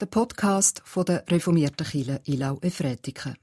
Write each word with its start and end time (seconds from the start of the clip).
der 0.00 0.06
Podcast 0.06 0.80
von 0.86 1.04
der 1.04 1.24
reformierten 1.28 1.86
Kirche 1.86 2.22
Ilau 2.24 2.58
Efretiken. 2.62 3.34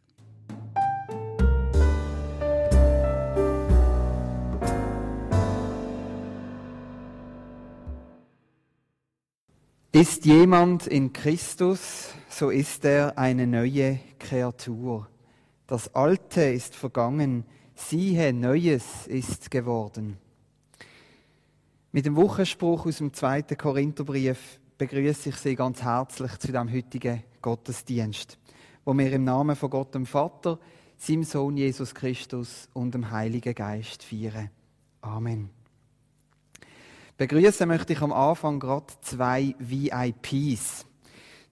Ist 9.92 10.26
jemand 10.26 10.88
in 10.88 11.14
Christus, 11.14 12.10
so 12.28 12.50
ist 12.50 12.86
er 12.86 13.20
eine 13.20 13.46
neue 13.46 14.00
Kreatur. 14.18 15.08
Das 15.68 15.94
Alte 15.94 16.42
ist 16.42 16.76
vergangen, 16.76 17.46
siehe, 17.76 18.34
Neues 18.34 19.06
ist 19.06 19.52
geworden. 19.52 20.18
Mit 21.92 22.08
dem 22.08 22.16
Wochenspruch 22.16 22.88
aus 22.88 22.98
dem 22.98 23.14
zweiten 23.14 23.58
Korintherbrief 23.58 24.60
begrüße 24.78 25.30
ich 25.30 25.36
Sie 25.38 25.56
ganz 25.56 25.82
herzlich 25.82 26.38
zu 26.38 26.52
dem 26.52 26.72
heutigen 26.72 27.24
Gottesdienst, 27.42 28.38
wo 28.86 28.94
wir 28.94 29.12
im 29.12 29.24
Namen 29.24 29.56
von 29.56 29.72
Gott 29.72 29.96
dem 29.96 30.06
Vater, 30.06 30.60
seinem 30.98 31.24
Sohn 31.24 31.58
Jesus 31.58 31.96
Christus 31.96 32.70
und 32.74 32.94
dem 32.94 33.10
Heiligen 33.10 33.56
Geist 33.56 34.04
feiern. 34.04 34.52
Amen. 35.02 35.50
Begrüßen 37.18 37.68
möchte 37.68 37.94
ich 37.94 38.02
am 38.02 38.14
Anfang 38.14 38.60
gerade 38.60 38.94
zwei 39.02 39.56
VIPs, 39.58 40.86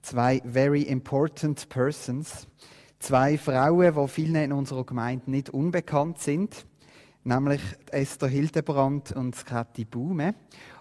zwei 0.04 0.42
Very 0.46 0.84
Important 0.84 1.68
Persons, 1.70 2.48
zwei 3.00 3.40
Frauen, 3.40 3.96
die 3.96 4.08
vielen 4.08 4.36
in 4.36 4.54
unserer 4.54 4.86
Gemeinde 4.86 5.32
nicht 5.32 5.50
unbekannt 5.50 6.20
sind, 6.20 6.68
nämlich 7.24 7.62
Esther 7.90 8.28
Hildebrand 8.28 9.14
und 9.14 9.46
Kathi 9.48 9.86
Baume. 9.86 10.36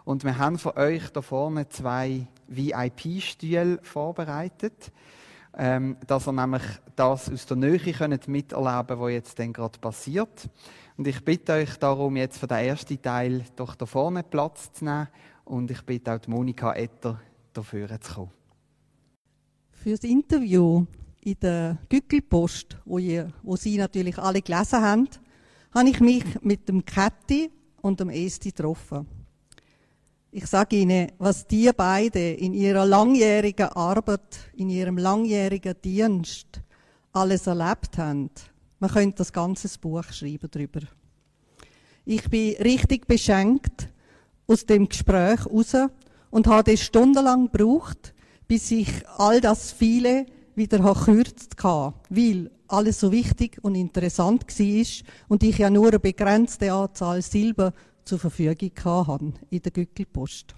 Und 0.05 0.25
wir 0.25 0.37
haben 0.37 0.59
für 0.59 0.77
euch 0.77 1.09
da 1.09 1.23
vorne 1.23 1.71
zwei 1.71 2.29
VIP-Stühle 2.49 3.79
vorbereitet, 3.83 4.93
ähm, 5.57 5.97
dass 6.07 6.27
ihr 6.27 6.33
nämlich 6.33 6.63
das 6.97 7.31
aus 7.31 7.47
der 7.47 7.57
Nähe 7.57 7.79
könnt 7.79 8.29
miterleben 8.29 9.01
was 9.01 9.13
jetzt 9.13 9.39
denn 9.39 9.53
gerade 9.53 9.79
passiert. 9.79 10.49
Und 10.97 11.07
ich 11.09 11.25
bitte 11.25 11.55
euch 11.55 11.77
darum, 11.77 12.17
jetzt 12.17 12.39
für 12.39 12.47
den 12.47 12.59
ersten 12.59 13.01
Teil 13.01 13.45
doch 13.57 13.75
da 13.75 13.87
vorne 13.87 14.23
Platz 14.23 14.73
zu 14.73 14.85
nehmen 14.85 15.09
und 15.45 15.71
ich 15.71 15.83
bitte 15.83 16.15
auch 16.15 16.19
die 16.19 16.31
Monika 16.31 16.73
Etter 16.75 17.21
dafür 17.53 18.01
zu 18.01 18.15
kommen. 18.15 18.31
Für 19.73 19.91
das 19.91 20.05
Interview 20.05 20.87
in 21.21 21.37
der 21.41 21.79
Gückelpost, 21.89 22.79
wo, 22.85 22.99
ihr, 22.99 23.33
wo 23.43 23.57
Sie 23.57 23.77
natürlich 23.77 24.19
alle 24.19 24.43
gelesen 24.43 24.81
haben, 24.81 25.09
habe 25.75 25.89
ich 25.89 26.01
mich 26.01 26.25
mit 26.43 26.69
dem 26.69 26.85
Kätti 26.85 27.51
und 27.83 28.01
dem 28.01 28.11
Esti 28.11 28.51
getroffen. 28.51 29.07
Ich 30.37 30.49
sage 30.49 30.75
Ihnen, 30.75 31.13
was 31.19 31.47
die 31.47 31.71
beiden 31.71 32.35
in 32.35 32.55
ihrer 32.55 32.85
langjährigen 32.85 33.69
Arbeit, 33.69 34.51
in 34.57 34.69
ihrem 34.69 34.99
langjährigen 34.99 35.77
Dienst 35.81 36.61
alles 37.13 37.47
erlebt 37.47 37.99
haben. 37.99 38.31
Man 38.81 38.91
könnte 38.91 39.19
das 39.19 39.33
ganze 39.33 39.69
Buch 39.79 40.03
schreiben 40.11 40.49
darüber. 40.51 40.81
Ich 42.05 42.29
bin 42.29 42.57
richtig 42.57 43.07
beschenkt 43.07 43.89
aus 44.49 44.67
dem 44.67 44.89
Gespräch 44.89 45.47
raus 45.47 45.77
und 46.31 46.49
habe 46.49 46.77
stundenlang 46.79 47.53
gebraucht, 47.53 48.13
bis 48.49 48.73
ich 48.73 49.09
all 49.17 49.41
das 49.41 49.71
viele 49.71 50.27
wieder 50.57 50.81
gekürzt 50.81 51.55
habe, 51.63 51.95
weil 52.09 52.51
alles 52.67 52.99
so 52.99 53.13
wichtig 53.13 53.61
und 53.63 53.77
interessant 53.77 54.47
war 54.49 54.87
und 55.29 55.45
ich 55.45 55.59
ja 55.59 55.71
nur 55.71 55.91
eine 55.91 56.01
begrenzte 56.01 56.73
Anzahl 56.73 57.23
Silber 57.23 57.73
zur 58.05 58.19
Verfügung 58.19 58.71
hatte 58.85 59.33
in 59.51 59.63
der 59.63 59.73
Gückelpost. 59.73 60.55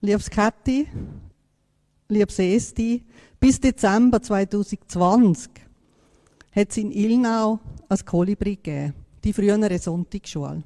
Liebes 0.00 0.30
Kathi, 0.30 0.86
liebes 2.08 2.38
Esti, 2.38 3.04
bis 3.40 3.60
Dezember 3.60 4.22
2020 4.22 5.50
hat 6.52 6.70
es 6.70 6.76
in 6.76 6.92
Ilnau 6.92 7.58
ein 7.88 8.04
Kolibri 8.04 8.56
gegeben, 8.56 8.94
die 9.22 9.32
frühere 9.32 9.78
Sonntagsschule. 9.78 10.62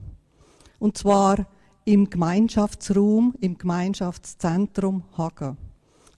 Und 0.78 0.96
zwar 0.96 1.46
im 1.84 2.08
Gemeinschaftsraum, 2.08 3.34
im 3.40 3.56
Gemeinschaftszentrum 3.58 5.04
Hagen. 5.16 5.56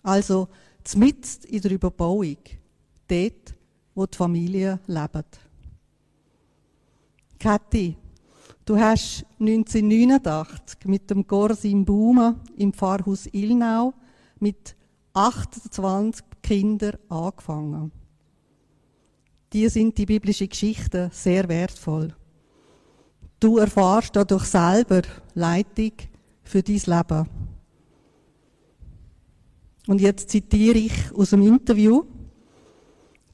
Also 0.02 0.48
zmitzt 0.84 1.44
in 1.44 1.62
der 1.62 1.70
Überbauung, 1.70 2.36
dort, 3.08 3.54
wo 3.94 4.06
die 4.06 4.16
Familie 4.16 4.80
lebt. 4.86 5.40
Kathi, 7.42 7.96
du 8.64 8.78
hast 8.78 9.26
1989 9.40 10.78
mit 10.84 11.10
dem 11.10 11.26
Gorsim 11.26 11.84
Baume 11.84 12.36
im 12.56 12.72
Pfarrhaus 12.72 13.26
Ilnau 13.32 13.94
mit 14.38 14.76
28 15.12 16.24
Kindern 16.40 16.98
angefangen. 17.08 17.90
Dir 19.52 19.70
sind 19.70 19.98
die 19.98 20.06
biblischen 20.06 20.50
Geschichten 20.50 21.10
sehr 21.10 21.48
wertvoll. 21.48 22.14
Du 23.40 23.58
erfahrst 23.58 24.14
dadurch 24.14 24.44
selber 24.44 25.02
Leitung 25.34 25.94
für 26.44 26.62
dein 26.62 26.76
Leben. 26.76 27.28
Und 29.88 30.00
jetzt 30.00 30.30
zitiere 30.30 30.78
ich 30.78 31.12
aus 31.12 31.30
dem 31.30 31.42
Interview, 31.42 32.04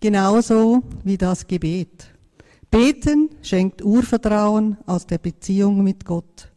genauso 0.00 0.82
wie 1.04 1.18
das 1.18 1.46
Gebet. 1.46 2.17
Beten 2.70 3.30
schenkt 3.42 3.82
Urvertrauen 3.82 4.76
aus 4.86 5.06
der 5.06 5.18
Beziehung 5.18 5.82
mit 5.82 6.04
Gott. 6.04 6.52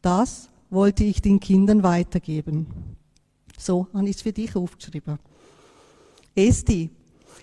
Das 0.00 0.48
wollte 0.70 1.04
ich 1.04 1.20
den 1.20 1.40
Kindern 1.40 1.82
weitergeben. 1.82 2.66
So 3.58 3.88
habe 3.92 4.08
ich 4.08 4.16
es 4.16 4.22
für 4.22 4.32
dich 4.32 4.54
aufgeschrieben. 4.54 5.18
Esti, 6.34 6.90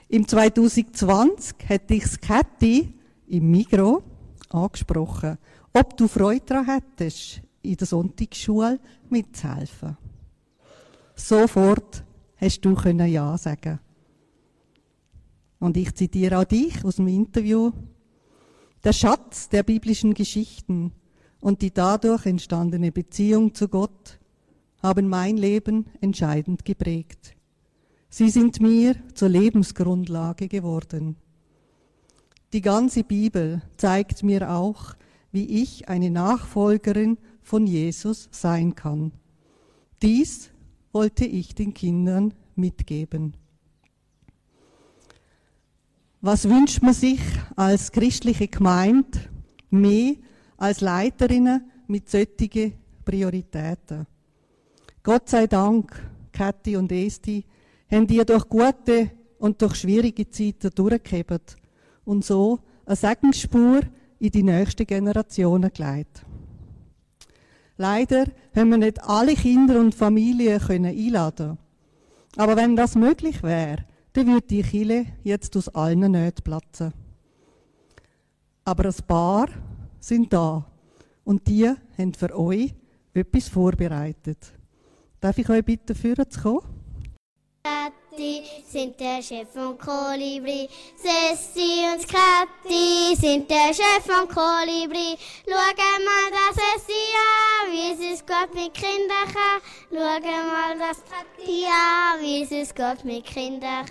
im 0.08 0.28
2020 0.28 1.56
hätte 1.66 1.96
ich 1.96 2.22
Kätti 2.22 2.94
im 3.28 3.52
Migro 3.52 4.04
angesprochen, 4.50 5.38
ob 5.74 5.98
du 5.98 6.08
Freude 6.08 6.46
daran 6.46 6.66
hättest, 6.66 7.42
in 7.62 7.76
der 7.76 7.88
Sonntagsschule 7.88 8.80
mitzuhelfen. 9.10 9.98
Sofort 11.16 12.04
hast 12.38 12.62
du 12.62 12.76
können 12.76 13.12
Ja 13.12 13.38
sagen. 13.38 13.80
Und 15.60 15.76
ich 15.78 15.94
zitiere 15.96 16.40
auch 16.40 16.44
dich 16.44 16.84
aus 16.86 16.98
dem 16.98 17.08
Interview. 17.08 17.72
Der 18.86 18.94
Schatz 18.94 19.50
der 19.50 19.64
biblischen 19.64 20.14
Geschichten 20.14 20.92
und 21.40 21.64
die 21.64 21.74
dadurch 21.74 22.28
entstandene 22.28 22.92
Beziehung 22.92 23.56
zu 23.56 23.68
Gott 23.68 24.20
haben 24.84 25.10
mein 25.10 25.38
Leben 25.38 25.88
entscheidend 26.02 26.66
geprägt. 26.66 27.36
Sie 28.10 28.30
sind 28.30 28.62
mir 28.62 28.96
zur 29.16 29.30
Lebensgrundlage 29.30 30.48
geworden. 30.48 31.16
Die 32.54 32.62
ganze 32.62 33.04
Bibel 33.04 33.64
zeigt 33.76 34.22
mir 34.22 34.52
auch, 34.52 34.94
wie 35.32 35.64
ich 35.64 35.90
eine 35.90 36.12
Nachfolgerin 36.12 37.18
von 37.42 37.66
Jesus 37.66 38.30
sein 38.30 38.76
kann. 38.76 39.14
Dies 40.04 40.52
wollte 40.92 41.26
ich 41.26 41.56
den 41.56 41.74
Kindern 41.74 42.36
mitgeben. 42.56 43.36
Was 46.26 46.50
wünscht 46.50 46.82
man 46.82 46.96
sich 46.96 47.20
als 47.56 47.92
christliche 47.92 48.48
Gemeinde 48.48 49.20
mehr 49.70 50.16
als 50.58 50.82
Leiterinnen 50.82 51.70
mit 51.86 52.10
solchen 52.10 52.74
Prioritäten? 53.06 54.08
Gott 55.04 55.30
sei 55.30 55.46
Dank, 55.46 55.94
Kathi 56.32 56.78
und 56.78 56.92
Esti, 56.92 57.46
haben 57.92 58.08
die 58.08 58.26
durch 58.26 58.50
gute 58.50 59.12
und 59.38 59.62
durch 59.62 59.76
schwierige 59.76 60.28
Zeiten 60.28 60.72
durchgehebt 60.74 61.58
und 62.06 62.26
so 62.26 62.58
eine 62.88 62.96
Segensspur 62.96 63.82
in 64.18 64.32
die 64.32 64.42
nächsten 64.42 64.88
Generationen 64.88 65.72
geleitet. 65.72 66.26
Leider 67.78 68.26
haben 68.56 68.72
wir 68.72 68.80
nicht 68.80 69.04
alle 69.04 69.36
Kinder 69.36 69.80
und 69.80 69.94
Familien 69.94 70.60
können 70.60 70.86
einladen. 70.86 71.60
Aber 72.36 72.56
wenn 72.56 72.76
das 72.76 72.96
möglich 72.96 73.44
wäre, 73.44 73.86
dann 74.16 74.28
würde 74.28 74.48
die 74.48 74.64
Kille 74.64 75.06
jetzt 75.24 75.58
aus 75.58 75.68
allen 75.68 76.10
Nähten 76.12 76.42
platzen. 76.42 76.94
Aber 78.64 78.86
ein 78.86 78.96
paar 79.06 79.50
sind 80.00 80.32
da 80.32 80.66
und 81.26 81.46
die 81.48 81.70
haben 81.98 82.14
für 82.14 82.34
euch 82.34 82.74
etwas 83.14 83.50
vorbereitet. 83.50 84.54
Darf 85.20 85.38
ich 85.38 85.50
euch 85.50 85.66
bitten, 85.66 85.96
führen 85.96 86.30
zu 86.30 86.42
kommen? 86.42 86.75
Kathi 88.16 88.44
sind 88.66 89.00
der 89.00 89.22
Chef 89.22 89.48
von 89.54 89.78
Kolibri. 89.78 90.70
Sessi 90.96 91.84
und 91.94 92.08
Kathi 92.08 93.16
sind 93.16 93.50
der 93.50 93.74
Chef 93.74 94.06
von 94.06 94.28
Kolibri. 94.28 95.18
Schau 95.46 95.54
mal 95.54 96.32
das 96.32 96.56
Sessi 96.56 97.02
an, 97.16 97.72
wie 97.72 98.14
es 98.14 98.26
Gott 98.26 98.54
mit 98.54 98.74
Kindern. 98.74 99.28
Schau 99.90 99.98
mal 99.98 100.78
das 100.80 101.02
Kathi 101.04 101.66
an, 101.66 102.22
wie 102.22 102.44
es 102.44 102.74
Gott 102.74 103.04
mit 103.04 103.26
Kindern. 103.26 103.86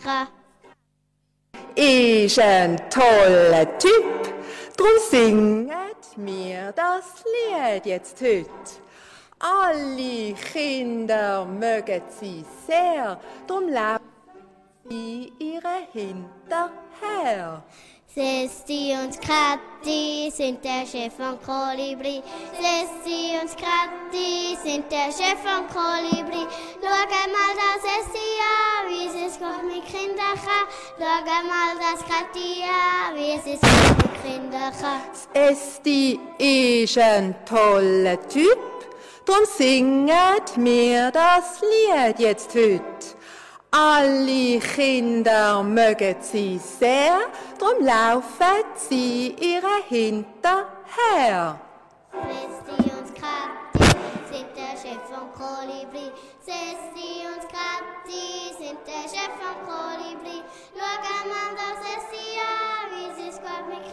Ist 1.75 2.39
ein 2.39 2.79
toller 2.89 3.79
Typ, 3.79 4.33
drum 4.77 4.89
singet 5.11 6.17
mir 6.17 6.73
das 6.73 7.25
Lied 7.25 7.87
jetzt 7.87 8.21
heute. 8.23 8.49
Alle 9.41 10.33
Kinder 10.53 11.45
mögen 11.45 12.03
sie 12.09 12.45
sehr, 12.67 13.21
drum 13.47 13.69
laufen 13.69 14.14
sie 14.89 15.33
ihre 15.39 15.87
hinterher. 15.93 17.63
Sesti 18.15 18.95
und 19.03 19.21
Kratti 19.21 20.31
sind 20.31 20.65
der 20.65 20.87
Chef 20.87 21.13
von 21.15 21.37
Kolibri. 21.45 22.23
Sesti 22.53 23.37
und 23.41 23.51
Kratti 23.57 24.57
sind 24.63 24.91
der 24.93 25.11
Chef 25.11 25.39
von 25.43 25.67
Kolibri. 25.67 26.47
Schau 26.81 26.89
mal 26.89 27.55
das 27.59 27.83
Sesti 27.83 28.29
an, 28.41 28.89
wie 28.89 29.07
es 29.07 29.27
ist 29.27 29.41
Gott 29.41 29.65
mit 29.65 29.85
Kindern. 29.87 30.37
Schau 30.37 31.05
mal 31.49 31.75
das 31.81 32.05
Kratti 32.05 32.63
an, 32.63 33.17
wie 33.17 33.33
es 33.33 33.47
ist 33.47 33.63
Gott 33.63 33.97
mit 33.99 34.23
Kindern 34.23 34.73
kann. 34.81 35.03
Esti 35.35 36.21
ist 36.39 36.99
ein 36.99 37.35
toller 37.45 38.21
Typ, 38.29 38.59
drum 39.25 39.45
singet 39.45 40.57
mir 40.57 41.11
das 41.11 41.61
Lied 41.63 42.21
jetzt 42.21 42.55
heute. 42.55 43.24
Alle 43.77 44.61
Kinder 44.61 45.61
mögen 45.65 46.15
sie 46.21 46.59
sehr, 46.59 47.19
drum 47.59 47.85
laufen 47.85 48.63
sie 48.77 49.35
ihre 49.41 49.83
hinterher. 49.89 51.59
Sesti 52.13 52.87
und 52.95 53.11
Kratti 53.17 53.91
sind 54.31 54.47
der 54.55 54.79
Chef 54.79 55.03
von 55.11 55.27
Kolibri. 55.35 56.13
Sesti 56.39 57.27
und 57.27 57.43
Kratti 57.51 58.55
sind 58.57 58.79
der 58.87 59.09
Chef 59.11 59.35
von 59.43 59.59
Kolibri. 59.67 60.39
Schau 60.73 60.95
das 61.59 61.77
Sesti 61.83 62.27
an, 62.39 62.87
wie 62.95 63.11
es 63.11 63.35
ist 63.35 63.43
Gott 63.43 63.67
mit 63.69 63.85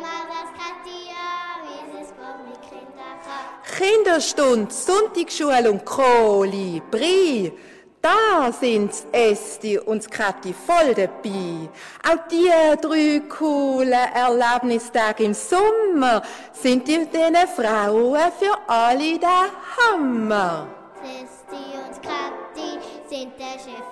mal 0.00 0.22
das 0.28 0.50
Katti 0.60 1.10
an, 1.10 1.58
wie 1.66 1.98
es 1.98 2.06
ist 2.06 2.14
Gott 2.16 2.38
mit 2.46 2.62
Kindern 2.62 3.18
kann. 3.26 3.50
Kinderstund, 3.76 4.72
Sonntagsschule 4.72 5.72
und 5.72 5.84
Kolibri. 5.84 7.52
Da 8.02 8.50
sind's 8.50 9.06
Esti 9.12 9.78
und 9.78 10.10
Kathi 10.10 10.52
voll 10.52 10.92
dabei. 10.92 11.68
Auch 12.02 12.28
die 12.28 12.50
drei 12.80 13.22
coolen 13.28 13.92
Erlebnistage 13.92 15.22
im 15.22 15.34
Sommer 15.34 16.20
sind 16.52 16.88
die 16.88 17.06
diesen 17.06 17.36
Frauen 17.54 18.32
für 18.40 18.58
alle 18.66 19.20
der 19.20 19.44
Hammer. 19.76 20.66
Sesti 21.00 21.78
und 21.78 22.02
Katti 22.02 22.80
sind 23.08 23.38
der 23.38 23.52
Chef 23.52 23.91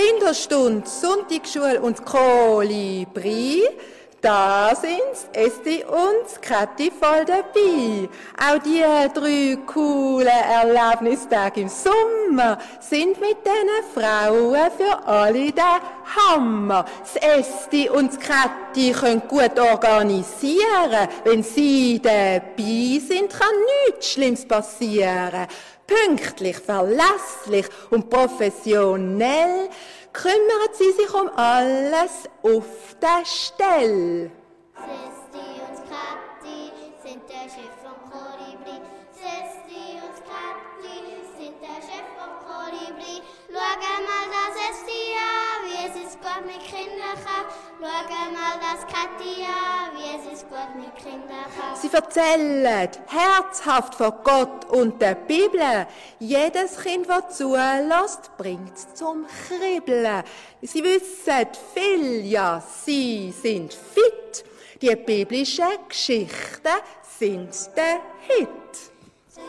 Kinderstund, 0.00 0.88
Sonntagsschule 0.88 1.80
und 1.80 2.04
Kolibri. 2.06 3.64
Da 4.22 4.74
sind's 4.74 5.28
Esti 5.32 5.82
und 5.84 6.42
Kathi 6.42 6.90
voll 6.90 7.24
dabei. 7.24 8.08
Auch 8.38 8.58
die 8.62 8.82
drei 9.14 9.56
coolen 9.66 10.28
Erlebnistage 10.28 11.62
im 11.62 11.68
Sommer 11.68 12.58
sind 12.80 13.18
mit 13.20 13.38
diesen 13.44 13.94
Frauen 13.94 14.70
für 14.76 15.06
alle 15.06 15.52
der 15.52 15.80
Hammer. 16.16 16.84
Das 17.00 17.16
Esti 17.16 17.88
und 17.88 18.12
das 18.12 18.20
Kathi 18.20 18.92
können 18.92 19.22
gut 19.26 19.58
organisieren. 19.58 21.08
Wenn 21.24 21.42
sie 21.42 21.98
dabei 22.02 23.00
sind, 23.00 23.30
kann 23.30 23.56
nichts 23.86 24.12
Schlimmes 24.12 24.46
passieren. 24.46 25.46
Pünktlich, 25.90 26.56
verlässlich 26.56 27.66
und 27.90 28.08
professionell 28.08 29.68
kümmern 30.12 30.72
sie 30.72 30.92
sich 30.92 31.12
um 31.12 31.28
alles 31.36 32.28
auf 32.42 32.94
der 33.02 33.24
Stelle. 33.24 34.30
Sesti 34.76 35.46
und 35.66 35.78
Katti 35.90 36.70
sind 37.02 37.22
der 37.28 37.46
Chef 37.50 37.74
von 37.82 37.98
Kolibri. 38.08 38.76
Sesti 39.10 39.98
und 39.98 40.16
Katti 40.30 40.96
sind 41.36 41.56
der 41.60 41.80
Chef 41.82 42.06
von 42.16 42.32
Kolibri. 42.46 43.22
Schau 43.48 44.02
mal 44.08 44.26
das 44.36 44.52
Sesti 44.60 45.02
an, 45.18 45.58
wie 45.66 45.80
es 45.88 46.06
ist 46.06 46.18
Gott 46.22 46.46
mit 46.46 46.60
Kindern 46.60 47.18
kann. 47.24 47.69
Schau 47.80 47.86
mal 47.86 48.58
das 48.60 48.82
Katti 48.86 49.42
an, 49.42 49.96
wie 49.96 50.30
es 50.30 50.44
Gott 50.50 50.74
mit 50.76 50.94
Kindern. 50.96 51.46
Sie 51.80 51.88
erzählen 51.90 52.90
herzhaft 53.06 53.94
von 53.94 54.12
Gott 54.22 54.66
und 54.66 55.00
der 55.00 55.14
Bibel. 55.14 55.86
Jedes 56.18 56.78
Kind, 56.78 57.08
das 57.08 57.38
zulässt, 57.38 58.36
bringt 58.36 58.76
zum 58.94 59.24
Kribbeln. 59.46 60.24
Sie 60.60 60.84
wissen 60.84 61.46
viel, 61.72 62.26
ja, 62.26 62.62
sie 62.84 63.32
sind 63.32 63.72
fit. 63.72 64.44
Die 64.82 64.94
biblischen 64.94 65.64
Geschichten 65.88 66.68
sind 67.18 67.48
der 67.76 68.00
Hit. 68.28 68.89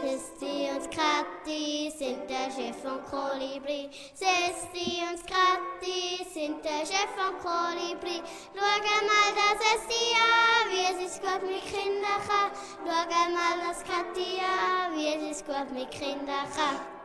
Sesti 0.02 0.70
und 0.74 0.90
Katti 0.90 1.94
sind 1.96 2.28
der 2.28 2.50
Chef 2.50 2.76
von 2.82 3.00
Kolibri. 3.06 3.88
Sesti 4.16 5.04
und 5.08 5.22
Katti 5.28 6.26
sind 6.34 6.66
der 6.66 6.86
Chef 6.88 7.12
von 7.16 7.38
Kolibri. 7.38 8.24
Schau 8.56 8.62
mal 8.62 9.30
das 9.38 9.58
Sesti 9.62 10.16
an, 10.18 10.72
wie 10.72 10.86
es 10.92 11.12
ist 11.12 11.22
Gott 11.22 11.44
mit 11.44 11.62
Kindern. 11.62 12.20
Schau 12.28 12.84
mal 12.84 13.58
das 13.68 13.84
Katti 13.84 14.40
an, 14.40 14.98
wie 14.98 15.14
es 15.14 15.38
ist 15.38 15.46
Gott 15.46 15.72
mit 15.72 15.92
Kindern. 15.92 16.48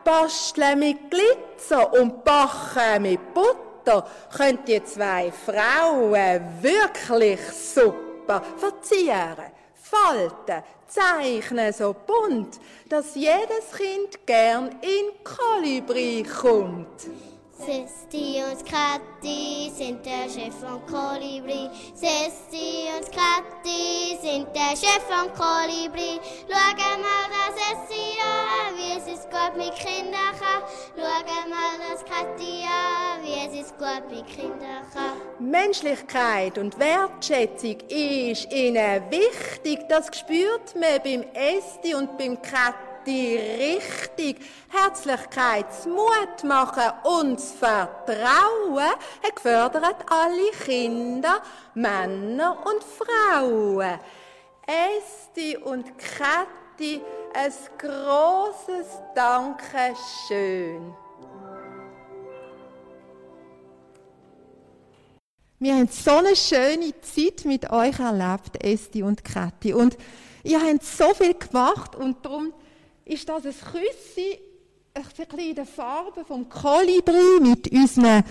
Basteln 0.03 0.79
mit 0.79 1.11
Glitzer 1.11 1.93
und 1.93 2.23
backen 2.23 3.03
mit 3.03 3.33
Butter 3.33 4.07
können 4.35 4.59
die 4.65 4.83
zwei 4.83 5.31
Frauen 5.31 6.41
wirklich 6.61 7.41
super 7.51 8.41
verzieren, 8.57 9.51
falten, 9.89 10.63
zeichnen 10.87 11.73
so 11.73 11.93
bunt, 11.93 12.59
dass 12.89 13.15
jedes 13.15 13.71
Kind 13.75 14.25
gern 14.25 14.69
in 14.81 15.23
Kolibri 15.23 16.23
kommt. 16.23 17.07
Katti 18.63 19.71
sind 19.75 20.05
der 20.05 20.29
Chef 20.29 20.53
von 20.55 20.85
Kolibri. 20.85 21.69
Katti 23.11 24.17
sind 24.21 24.47
der 24.55 24.75
Chef 24.75 25.03
von 25.07 25.33
Kolibri. 25.33 26.19
Schau 26.47 26.97
mal 27.01 27.27
das 27.33 27.55
Sesti 27.57 28.05
an, 28.21 28.75
wie 28.77 28.97
es 28.97 29.07
ist 29.17 29.29
Gott 29.31 29.57
mit 29.57 29.73
Kindern. 29.75 30.33
Schau 30.95 31.01
mal 31.49 31.77
das 31.89 32.05
Katti 32.05 32.63
an, 32.63 33.23
wie 33.23 33.47
es 33.47 33.65
ist 33.65 33.77
Gott 33.77 34.09
mit 34.09 34.27
Kindern. 34.27 34.85
Menschlichkeit 35.39 36.57
und 36.57 36.77
Wertschätzung 36.79 37.77
ist 37.89 38.51
ihnen 38.53 39.03
wichtig. 39.09 39.79
Das 39.89 40.07
spürt 40.17 40.75
man 40.75 41.01
beim 41.03 41.23
Esti 41.33 41.95
und 41.95 42.17
beim 42.17 42.41
Katti 43.07 43.37
richtig. 43.37 44.37
Herzlichkeit, 44.67 45.65
Mut 45.85 46.43
machen 46.43 46.91
und 47.03 47.39
das 47.39 47.51
Vertrauen 47.53 48.89
hat 49.23 49.35
gefördert 49.35 50.05
alle 50.09 50.51
Kinder, 50.65 51.41
Männer 51.73 52.57
und 52.65 52.83
Frauen. 52.83 53.97
Esti 54.67 55.55
und 55.55 55.85
Kathi, 55.97 57.01
ein 57.33 57.53
großes 57.77 58.99
Dankeschön. 59.15 60.93
Wir 65.59 65.75
haben 65.75 65.87
so 65.87 66.11
eine 66.11 66.35
schöne 66.35 66.93
Zeit 67.01 67.45
mit 67.45 67.71
euch 67.71 67.99
erlebt, 67.99 68.61
Esti 68.61 69.01
und 69.01 69.23
Kathi. 69.23 69.73
Und 69.73 69.97
ihr 70.43 70.61
habt 70.61 70.83
so 70.83 71.13
viel 71.13 71.33
gemacht 71.33 71.95
und 71.95 72.23
darum 72.23 72.53
ist 73.07 73.27
das 73.29 73.45
ein 73.45 73.53
Küssi, 73.53 74.39
ein 74.93 75.03
bisschen 75.03 75.39
in 75.39 75.55
der 75.55 75.65
Farbe 75.65 76.25
vom 76.25 76.49
Kolibri 76.49 77.39
mit 77.41 77.71
unseren 77.71 78.23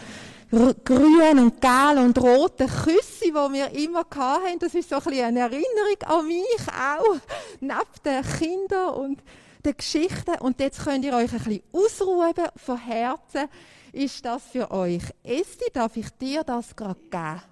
grünen 0.51 1.39
und 1.39 1.61
gelben 1.61 2.05
und 2.05 2.19
roten 2.19 2.69
Küssi, 2.69 3.31
die 3.31 3.33
wir 3.33 3.71
immer 3.73 4.07
hatten. 4.15 4.59
Das 4.61 4.75
ist 4.75 4.91
so 4.91 4.97
ein 4.97 5.25
eine 5.25 5.41
Erinnerung 5.41 6.03
an 6.05 6.27
mich 6.27 6.67
auch, 6.69 7.17
neben 7.61 7.79
den 8.05 8.23
Kindern 8.23 8.95
und 8.95 9.23
den 9.65 9.77
Geschichten. 9.77 10.39
Und 10.41 10.61
jetzt 10.61 10.85
könnt 10.85 11.05
ihr 11.05 11.15
euch 11.15 11.33
ein 11.33 11.39
bisschen 11.39 11.63
ausruhen 11.73 12.35
von 12.57 12.79
Herzen. 12.79 13.49
Ist 13.93 14.25
das 14.25 14.43
für 14.45 14.71
euch? 14.71 15.03
Esti, 15.25 15.71
darf 15.73 15.97
ich 15.97 16.11
dir 16.11 16.45
das 16.45 16.77
gerade 16.77 17.01
geben? 17.11 17.43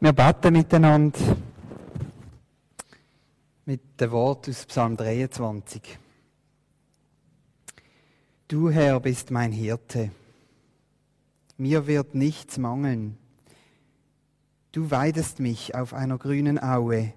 Wir 0.00 0.12
beten 0.12 0.52
miteinander 0.52 1.18
dem 4.00 4.12
Wort 4.12 4.48
aus 4.48 4.64
Psalm 4.64 4.96
23. 4.96 5.98
Du 8.48 8.70
Herr 8.70 8.98
bist 8.98 9.30
mein 9.30 9.52
Hirte, 9.52 10.10
mir 11.58 11.86
wird 11.86 12.14
nichts 12.14 12.56
mangeln. 12.56 13.18
Du 14.72 14.90
weidest 14.90 15.38
mich 15.38 15.74
auf 15.74 15.92
einer 15.92 16.16
grünen 16.16 16.62
Aue 16.62 17.12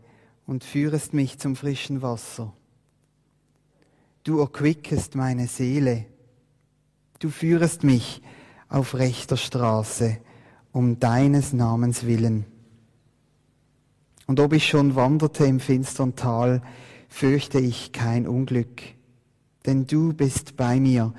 und 0.45 0.65
führest 0.65 1.13
mich 1.13 1.39
zum 1.39 1.55
frischen 1.55 2.01
Wasser. 2.01 2.53
du 4.23 4.39
erquickest 4.39 5.15
meine 5.15 5.47
Seele. 5.47 6.05
Du 7.19 7.29
führest 7.29 7.83
mich 7.83 8.21
auf 8.67 8.95
rechter 8.95 9.37
Straße 9.37 10.17
um 10.73 10.99
deines 10.99 11.53
Namens 11.53 12.05
willen. 12.05 12.45
Und 14.27 14.39
ob 14.39 14.53
ich 14.53 14.67
schon 14.67 14.95
wanderte 14.95 15.45
im 15.45 15.59
finstern 15.59 16.15
Tal, 16.15 16.61
fürchte 17.09 17.59
ich 17.59 17.91
kein 17.91 18.27
Unglück, 18.27 18.81
denn 19.65 19.85
du 19.85 20.13
bist 20.13 20.57
bei 20.57 20.79
mir, 20.79 21.13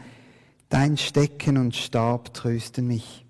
dein 0.69 0.97
Stecken 0.97 1.57
und 1.57 1.77
Stab 1.77 2.35
trösten 2.35 2.87
mich. 2.87 3.25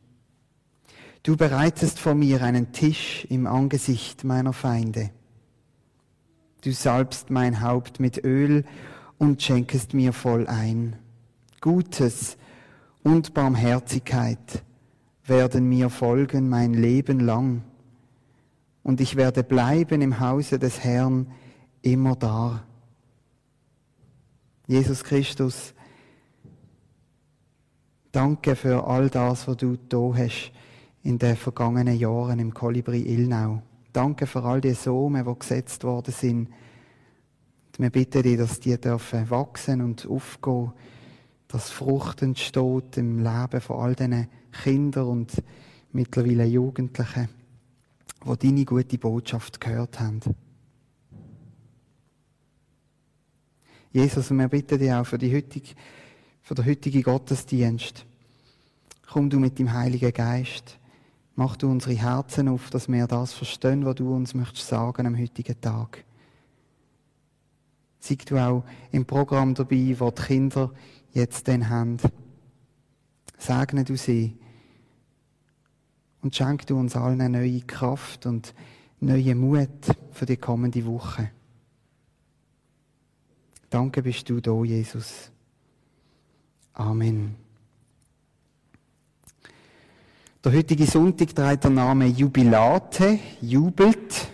Du 1.22 1.36
bereitest 1.36 1.98
vor 1.98 2.14
mir 2.14 2.42
einen 2.42 2.72
Tisch 2.72 3.26
im 3.30 3.46
Angesicht 3.46 4.24
meiner 4.24 4.52
Feinde. 4.52 5.10
Du 6.62 6.72
salbst 6.72 7.30
mein 7.30 7.60
Haupt 7.60 8.00
mit 8.00 8.24
Öl 8.24 8.64
und 9.18 9.42
schenkest 9.42 9.94
mir 9.94 10.12
voll 10.12 10.46
ein. 10.46 10.96
Gutes 11.60 12.36
und 13.02 13.34
Barmherzigkeit 13.34 14.62
werden 15.26 15.68
mir 15.68 15.90
folgen 15.90 16.48
mein 16.48 16.74
Leben 16.74 17.20
lang, 17.20 17.62
und 18.84 19.00
ich 19.00 19.16
werde 19.16 19.42
bleiben 19.42 20.02
im 20.02 20.20
Hause 20.20 20.60
des 20.60 20.84
Herrn 20.84 21.26
immer 21.82 22.14
da. 22.14 22.62
Jesus 24.66 25.02
Christus, 25.02 25.74
danke 28.12 28.54
für 28.54 28.86
all 28.86 29.10
das, 29.10 29.48
was 29.48 29.56
du 29.56 29.76
da 29.88 30.12
hast 30.14 30.52
in 31.02 31.18
den 31.18 31.36
vergangenen 31.36 31.98
Jahren 31.98 32.38
im 32.38 32.54
Kolibri 32.54 33.02
Ilnau. 33.02 33.62
Danke 33.92 34.26
für 34.26 34.42
all 34.42 34.60
die 34.60 34.74
Samen, 34.74 35.24
die 35.24 35.38
gesetzt 35.38 35.84
worden 35.84 36.12
sind. 36.12 36.48
Und 36.48 37.78
wir 37.78 37.90
bitten 37.90 38.22
dich, 38.22 38.38
dass 38.38 38.60
die 38.60 38.78
dürfen 38.80 39.28
wachsen 39.30 39.80
und 39.80 40.06
aufgehen, 40.06 40.72
dass 41.48 41.70
Frucht 41.70 42.22
entsteht 42.22 42.96
im 42.96 43.18
Leben 43.18 43.60
von 43.60 43.80
all 43.80 43.94
diesen 43.94 44.28
Kindern 44.62 45.06
und 45.06 45.32
mittlerweile 45.92 46.44
Jugendlichen, 46.44 47.28
die 48.24 48.36
deine 48.38 48.64
gute 48.64 48.98
Botschaft 48.98 49.60
gehört 49.60 50.00
haben. 50.00 50.20
Jesus, 53.92 54.30
wir 54.30 54.48
bitten 54.48 54.78
dich 54.78 54.92
auch 54.92 55.06
für, 55.06 55.18
die 55.18 55.34
heutige, 55.34 55.70
für 56.42 56.54
den 56.54 56.66
heutigen 56.66 57.02
Gottesdienst. 57.02 58.04
Komm 59.06 59.30
du 59.30 59.38
mit 59.38 59.58
dem 59.58 59.72
Heiligen 59.72 60.12
Geist. 60.12 60.78
Mach 61.36 61.56
du 61.56 61.70
unsere 61.70 61.94
Herzen 61.94 62.48
auf, 62.48 62.70
dass 62.70 62.88
wir 62.88 63.06
das 63.06 63.32
verstehen, 63.32 63.84
was 63.84 63.96
du 63.96 64.12
uns 64.14 64.34
möchtest 64.34 64.68
sagen 64.68 65.06
am 65.06 65.18
heutigen 65.18 65.60
Tag. 65.60 66.04
Sei 68.00 68.16
du 68.26 68.36
auch 68.36 68.64
im 68.90 69.04
Programm 69.04 69.54
dabei, 69.54 69.94
wo 69.98 70.10
die 70.10 70.22
Kinder 70.22 70.72
jetzt 71.12 71.46
den 71.46 71.68
haben. 71.68 71.98
Segne 73.38 73.84
du 73.84 73.96
sie 73.96 74.36
und 76.24 76.34
schenk 76.34 76.66
du 76.66 76.78
uns 76.78 76.96
allen 76.96 77.20
eine 77.20 77.38
neue 77.38 77.60
Kraft 77.60 78.24
und 78.24 78.54
neue 78.98 79.34
Mut 79.34 79.68
für 80.10 80.24
die 80.24 80.38
kommende 80.38 80.84
Woche. 80.86 81.30
Danke 83.68 84.02
bist 84.02 84.30
du 84.30 84.40
da, 84.40 84.64
Jesus. 84.64 85.30
Amen. 86.72 87.36
Der 90.42 90.52
heutige 90.52 90.86
Sonntag 90.86 91.34
trägt 91.34 91.64
der 91.64 91.70
Name 91.70 92.06
Jubilate, 92.06 93.18
jubelt. 93.42 94.28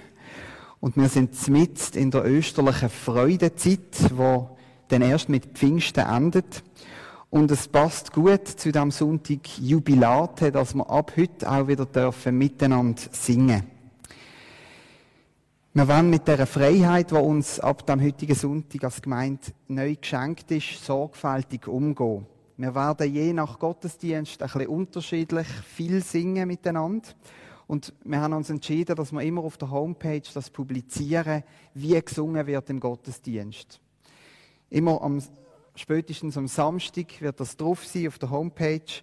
Und 0.79 0.97
wir 0.97 1.09
sind 1.09 1.49
mitten 1.49 1.99
in 1.99 2.11
der 2.13 2.25
österlichen 2.25 2.89
Freudezeit, 2.89 4.17
wo 4.17 4.57
dann 4.89 5.03
erst 5.03 5.29
mit 5.29 5.47
Pfingsten 5.59 6.07
endet. 6.07 6.63
Und 7.31 7.49
es 7.53 7.69
passt 7.69 8.13
gut 8.13 8.49
zu 8.49 8.73
dem 8.73 8.91
Sonntag 8.91 9.47
Jubilate, 9.61 10.51
dass 10.51 10.75
wir 10.75 10.91
ab 10.91 11.13
heute 11.17 11.49
auch 11.49 11.69
wieder 11.69 11.87
dürfen 11.87 12.37
miteinander 12.37 13.03
singen. 13.13 13.63
Wir 15.73 15.87
wollen 15.87 16.11
mit 16.11 16.27
der 16.27 16.45
Freiheit, 16.45 17.13
die 17.13 17.15
uns 17.15 17.61
ab 17.61 17.87
dem 17.87 18.03
heutigen 18.03 18.35
Sonntag 18.35 18.83
als 18.83 19.01
Gemeinde 19.01 19.53
neu 19.69 19.95
geschenkt 19.95 20.51
ist, 20.51 20.85
sorgfältig 20.85 21.69
umgehen. 21.69 22.27
Wir 22.57 22.75
werden 22.75 23.15
je 23.15 23.33
nach 23.33 23.61
Gottesdienst 23.61 24.43
ein 24.43 24.49
bisschen 24.49 24.67
unterschiedlich 24.67 25.47
viel 25.47 26.03
singen 26.03 26.49
miteinander. 26.49 27.11
Und 27.69 27.95
wir 28.03 28.21
haben 28.21 28.33
uns 28.33 28.51
entschieden, 28.51 28.97
dass 28.97 29.13
wir 29.13 29.23
immer 29.23 29.45
auf 29.45 29.57
der 29.57 29.71
Homepage 29.71 30.29
das 30.35 30.51
publizieren, 30.51 31.45
wie 31.75 32.01
gesungen 32.01 32.45
wird 32.49 32.69
im 32.71 32.81
Gottesdienst. 32.81 33.81
Immer 34.69 35.01
am 35.01 35.23
spätestens 35.81 36.37
am 36.37 36.47
Samstag 36.47 37.21
wird 37.21 37.41
das 37.41 37.57
drauf 37.57 37.87
sein 37.87 38.09
auf 38.09 38.19
der 38.19 38.31
Homepage. 38.31 39.03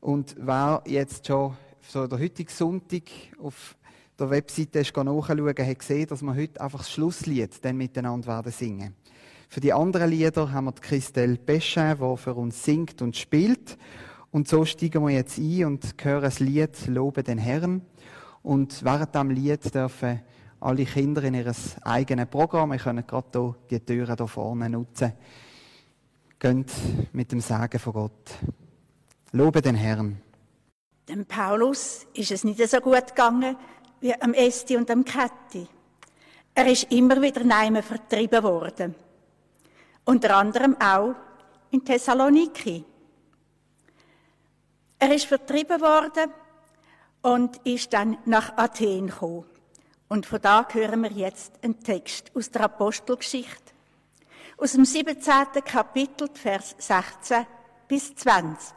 Und 0.00 0.36
wer 0.38 0.82
jetzt 0.86 1.26
schon 1.26 1.56
so 1.80 2.06
der 2.06 2.18
heutige 2.18 2.52
Sonntag 2.52 3.04
auf 3.42 3.76
der 4.18 4.28
Webseite 4.28 4.80
ist 4.80 4.94
nachschauen, 4.94 5.48
hat 5.48 5.78
gesehen, 5.78 6.06
dass 6.06 6.22
wir 6.22 6.34
heute 6.34 6.60
einfach 6.60 6.80
das 6.80 6.92
Schlusslied 6.92 7.64
dann 7.64 7.78
miteinander 7.78 8.28
werden 8.28 8.52
singen. 8.52 8.94
Für 9.48 9.60
die 9.60 9.72
anderen 9.72 10.10
Lieder 10.10 10.52
haben 10.52 10.66
wir 10.66 10.72
die 10.72 10.82
Christelle 10.82 11.36
Peschin, 11.36 11.96
die 11.98 12.16
für 12.18 12.34
uns 12.34 12.62
singt 12.62 13.00
und 13.02 13.16
spielt. 13.16 13.78
Und 14.30 14.46
so 14.46 14.64
steigen 14.64 15.02
wir 15.02 15.14
jetzt 15.14 15.38
ein 15.38 15.64
und 15.64 15.94
hören 16.02 16.22
das 16.22 16.38
Lied 16.38 16.86
Lobe 16.86 17.22
den 17.22 17.38
Herrn. 17.38 17.80
Und 18.42 18.84
während 18.84 19.14
diesem 19.14 19.30
Lied 19.30 19.74
dürfen 19.74 20.20
alle 20.60 20.84
Kinder 20.84 21.22
in 21.24 21.34
ihr 21.34 21.52
eigenes 21.82 22.26
Programm, 22.26 22.72
wir 22.72 22.78
können 22.78 23.06
gerade 23.06 23.26
hier 23.32 23.54
die 23.70 23.80
Türen 23.80 24.16
hier 24.16 24.28
vorne 24.28 24.68
nutzen, 24.68 25.14
Geht 26.40 26.72
mit 27.12 27.30
dem 27.32 27.40
Sagen 27.42 27.78
von 27.78 27.92
Gott. 27.92 28.30
Lobe 29.32 29.60
den 29.60 29.74
Herrn. 29.74 30.22
Dem 31.06 31.26
Paulus 31.26 32.06
ist 32.14 32.30
es 32.30 32.44
nicht 32.44 32.66
so 32.66 32.80
gut 32.80 33.08
gegangen 33.08 33.58
wie 34.00 34.14
am 34.14 34.32
Esti 34.32 34.78
und 34.78 34.90
am 34.90 35.04
Ketti. 35.04 35.68
Er 36.54 36.66
ist 36.66 36.90
immer 36.90 37.20
wieder 37.20 37.44
neime 37.44 37.82
vertrieben 37.82 38.42
worden. 38.42 38.94
Unter 40.06 40.34
anderem 40.34 40.80
auch 40.80 41.14
in 41.72 41.84
Thessaloniki. 41.84 42.86
Er 44.98 45.14
ist 45.14 45.26
vertrieben 45.26 45.82
worden 45.82 46.32
und 47.20 47.58
ist 47.64 47.92
dann 47.92 48.16
nach 48.24 48.56
Athen 48.56 49.08
gekommen. 49.08 49.44
Und 50.08 50.24
von 50.24 50.40
da 50.40 50.66
hören 50.70 51.02
wir 51.02 51.12
jetzt 51.12 51.62
einen 51.62 51.80
Text 51.80 52.34
aus 52.34 52.50
der 52.50 52.62
Apostelgeschichte 52.62 53.69
aus 54.60 54.72
dem 54.72 54.84
17. 54.84 55.64
Kapitel, 55.64 56.28
Vers 56.34 56.74
16 56.78 57.46
bis 57.88 58.14
20. 58.14 58.74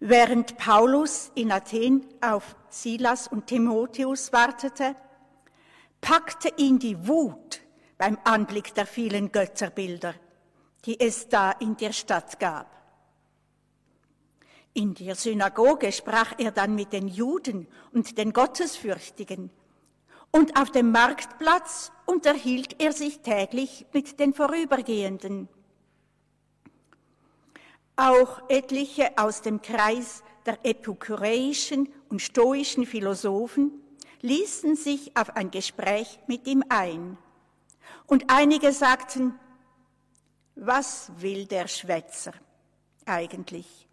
Während 0.00 0.56
Paulus 0.56 1.30
in 1.36 1.52
Athen 1.52 2.04
auf 2.20 2.56
Silas 2.68 3.28
und 3.28 3.46
Timotheus 3.46 4.32
wartete, 4.32 4.96
packte 6.00 6.52
ihn 6.56 6.80
die 6.80 7.06
Wut 7.06 7.60
beim 7.96 8.18
Anblick 8.24 8.74
der 8.74 8.86
vielen 8.86 9.30
Götterbilder, 9.30 10.14
die 10.84 10.98
es 10.98 11.28
da 11.28 11.52
in 11.52 11.76
der 11.76 11.92
Stadt 11.92 12.40
gab. 12.40 12.66
In 14.72 14.94
der 14.94 15.14
Synagoge 15.14 15.92
sprach 15.92 16.34
er 16.36 16.50
dann 16.50 16.74
mit 16.74 16.92
den 16.92 17.06
Juden 17.06 17.68
und 17.92 18.18
den 18.18 18.32
Gottesfürchtigen 18.32 19.50
und 20.34 20.60
auf 20.60 20.72
dem 20.72 20.90
Marktplatz 20.90 21.92
unterhielt 22.06 22.82
er 22.82 22.92
sich 22.92 23.20
täglich 23.20 23.86
mit 23.92 24.18
den 24.18 24.34
Vorübergehenden. 24.34 25.48
Auch 27.94 28.42
etliche 28.48 29.16
aus 29.16 29.42
dem 29.42 29.62
Kreis 29.62 30.24
der 30.44 30.58
epikureischen 30.66 31.88
und 32.08 32.20
stoischen 32.20 32.84
Philosophen 32.84 33.70
ließen 34.22 34.74
sich 34.74 35.16
auf 35.16 35.36
ein 35.36 35.52
Gespräch 35.52 36.18
mit 36.26 36.48
ihm 36.48 36.64
ein. 36.68 37.16
Und 38.08 38.24
einige 38.26 38.72
sagten, 38.72 39.38
was 40.56 41.12
will 41.18 41.46
der 41.46 41.68
Schwätzer 41.68 42.32
eigentlich? 43.06 43.86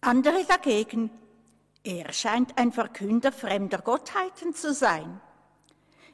Andere 0.00 0.44
dagegen 0.44 1.10
er 1.84 2.12
scheint 2.12 2.56
ein 2.58 2.72
Verkünder 2.72 3.32
fremder 3.32 3.78
Gottheiten 3.78 4.54
zu 4.54 4.72
sein. 4.72 5.20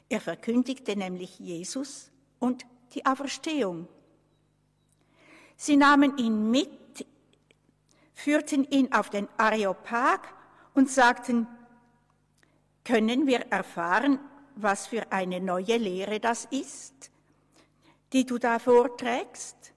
Er 0.09 0.19
verkündigte 0.19 0.95
nämlich 0.95 1.37
Jesus 1.37 2.11
und 2.39 2.65
die 2.93 3.05
Auferstehung. 3.05 3.87
Sie 5.55 5.77
nahmen 5.77 6.17
ihn 6.17 6.49
mit, 6.49 7.05
führten 8.13 8.63
ihn 8.63 8.91
auf 8.93 9.11
den 9.11 9.27
Areopag 9.37 10.21
und 10.73 10.89
sagten, 10.89 11.47
können 12.83 13.27
wir 13.27 13.41
erfahren, 13.51 14.19
was 14.55 14.87
für 14.87 15.11
eine 15.11 15.39
neue 15.39 15.77
Lehre 15.77 16.19
das 16.19 16.45
ist, 16.45 17.11
die 18.13 18.25
du 18.25 18.39
da 18.39 18.57
vorträgst? 18.57 19.73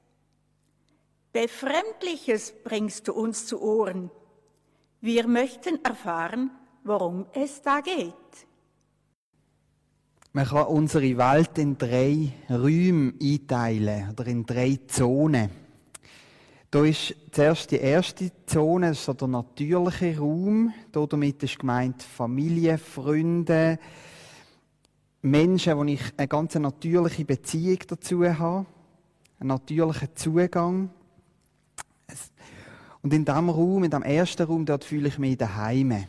Befremdliches 1.34 2.54
bringst 2.64 3.08
du 3.08 3.12
uns 3.12 3.46
zu 3.46 3.60
Ohren 3.60 4.10
wir 5.02 5.26
möchten 5.26 5.84
erfahren, 5.84 6.50
worum 6.84 7.26
es 7.34 7.60
da 7.60 7.80
geht. 7.80 8.14
Man 10.32 10.46
kann 10.46 10.66
unsere 10.68 11.16
Welt 11.18 11.58
in 11.58 11.76
drei 11.76 12.32
Räume 12.48 13.12
einteilen 13.20 14.10
oder 14.10 14.26
in 14.26 14.46
drei 14.46 14.78
Zonen. 14.86 15.50
Da 16.70 16.84
ist 16.84 17.14
zuerst 17.32 17.70
die 17.70 17.76
erste 17.76 18.30
Zone, 18.46 18.88
das 18.88 19.00
ist 19.00 19.04
so 19.04 19.12
der 19.12 19.28
natürliche 19.28 20.16
Raum. 20.16 20.72
Damit 20.90 21.42
ist 21.42 21.58
gemeint 21.58 22.02
Familie, 22.02 22.78
Freunde, 22.78 23.78
Menschen, 25.20 25.76
wo 25.76 25.84
ich 25.84 26.00
eine 26.16 26.28
ganz 26.28 26.54
natürliche 26.54 27.26
Beziehung 27.26 27.78
dazu 27.86 28.24
habe, 28.24 28.66
einen 29.38 29.48
natürlichen 29.48 30.08
Zugang. 30.14 30.90
Und 33.02 33.12
in 33.12 33.24
diesem 33.24 33.50
Raum, 33.50 33.84
in 33.84 33.90
dem 33.90 34.02
ersten 34.02 34.46
Raum, 34.46 34.64
dort 34.64 34.84
fühle 34.84 35.08
ich 35.08 35.18
mich 35.18 35.36
daheim. 35.36 36.04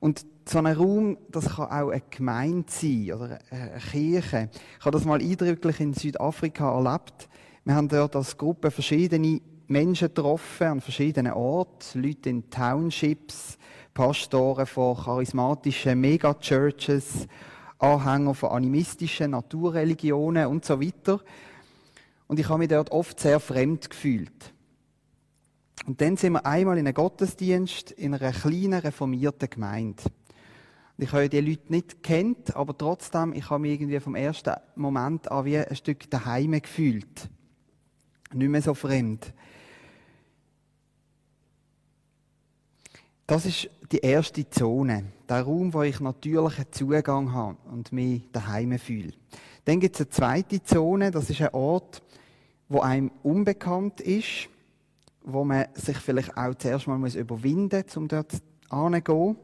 Und 0.00 0.26
so 0.46 0.58
ein 0.58 0.66
Raum, 0.66 1.16
das 1.30 1.56
kann 1.56 1.70
auch 1.70 1.90
eine 1.90 2.02
Gemeinde 2.10 2.66
sein 2.68 3.12
oder 3.12 3.38
eine 3.50 3.78
Kirche. 3.90 4.50
Ich 4.78 4.84
habe 4.84 4.90
das 4.90 5.04
mal 5.04 5.20
eindrücklich 5.20 5.80
in 5.80 5.94
Südafrika 5.94 6.74
erlebt. 6.74 7.28
Wir 7.64 7.74
haben 7.74 7.88
dort 7.88 8.14
als 8.16 8.36
Gruppe 8.36 8.70
verschiedene 8.70 9.40
Menschen 9.68 10.08
getroffen 10.08 10.66
an 10.66 10.80
verschiedenen 10.80 11.32
Orten, 11.32 12.02
Leute 12.02 12.28
in 12.28 12.50
Townships, 12.50 13.56
Pastoren 13.94 14.66
von 14.66 14.96
charismatischen 14.96 16.00
Megachurches, 16.00 17.26
Anhänger 17.78 18.34
von 18.34 18.50
animistischen 18.50 19.30
Naturreligionen 19.30 20.48
und 20.48 20.64
so 20.64 20.80
weiter. 20.80 21.20
Und 22.26 22.38
ich 22.40 22.48
habe 22.48 22.58
mich 22.58 22.68
dort 22.68 22.90
oft 22.90 23.18
sehr 23.18 23.40
fremd 23.40 23.88
gefühlt. 23.88 24.53
Und 25.86 26.00
dann 26.00 26.16
sind 26.16 26.32
wir 26.32 26.46
einmal 26.46 26.78
in 26.78 26.86
einem 26.86 26.94
Gottesdienst 26.94 27.90
in 27.90 28.14
einer 28.14 28.32
kleinen 28.32 28.80
reformierten 28.80 29.50
Gemeinde. 29.50 30.02
Ich 30.96 31.12
habe 31.12 31.28
die 31.28 31.40
Leute 31.40 31.72
nicht 31.72 32.02
kennt, 32.02 32.54
aber 32.54 32.76
trotzdem, 32.78 33.32
ich 33.32 33.50
habe 33.50 33.60
mich 33.60 33.72
irgendwie 33.72 33.98
vom 33.98 34.14
ersten 34.14 34.54
Moment 34.76 35.30
an 35.30 35.44
wie 35.44 35.58
ein 35.58 35.76
Stück 35.76 36.08
daheim 36.08 36.52
gefühlt. 36.52 37.28
Nicht 38.32 38.48
mehr 38.48 38.62
so 38.62 38.74
fremd. 38.74 39.32
Das 43.26 43.44
ist 43.44 43.68
die 43.90 43.98
erste 43.98 44.48
Zone, 44.48 45.04
der 45.28 45.42
Raum, 45.42 45.72
wo 45.72 45.82
ich 45.82 45.98
natürlichen 45.98 46.66
Zugang 46.70 47.32
habe 47.32 47.56
und 47.70 47.90
mich 47.92 48.22
daheim 48.32 48.78
fühle. 48.78 49.12
Dann 49.64 49.80
gibt 49.80 49.96
es 49.96 50.02
eine 50.02 50.10
zweite 50.10 50.62
Zone, 50.62 51.10
das 51.10 51.30
ist 51.30 51.40
ein 51.40 51.54
Ort, 51.54 52.02
wo 52.68 52.80
einem 52.80 53.10
unbekannt 53.22 54.00
ist, 54.00 54.48
wo 55.24 55.44
man 55.44 55.66
sich 55.74 55.96
vielleicht 55.96 56.36
auch 56.36 56.54
zuerst 56.54 56.86
mal 56.86 57.16
überwinden 57.16 57.82
muss, 57.84 57.96
um 57.96 58.08
dort 58.08 58.32
hinzugehen, 58.70 59.36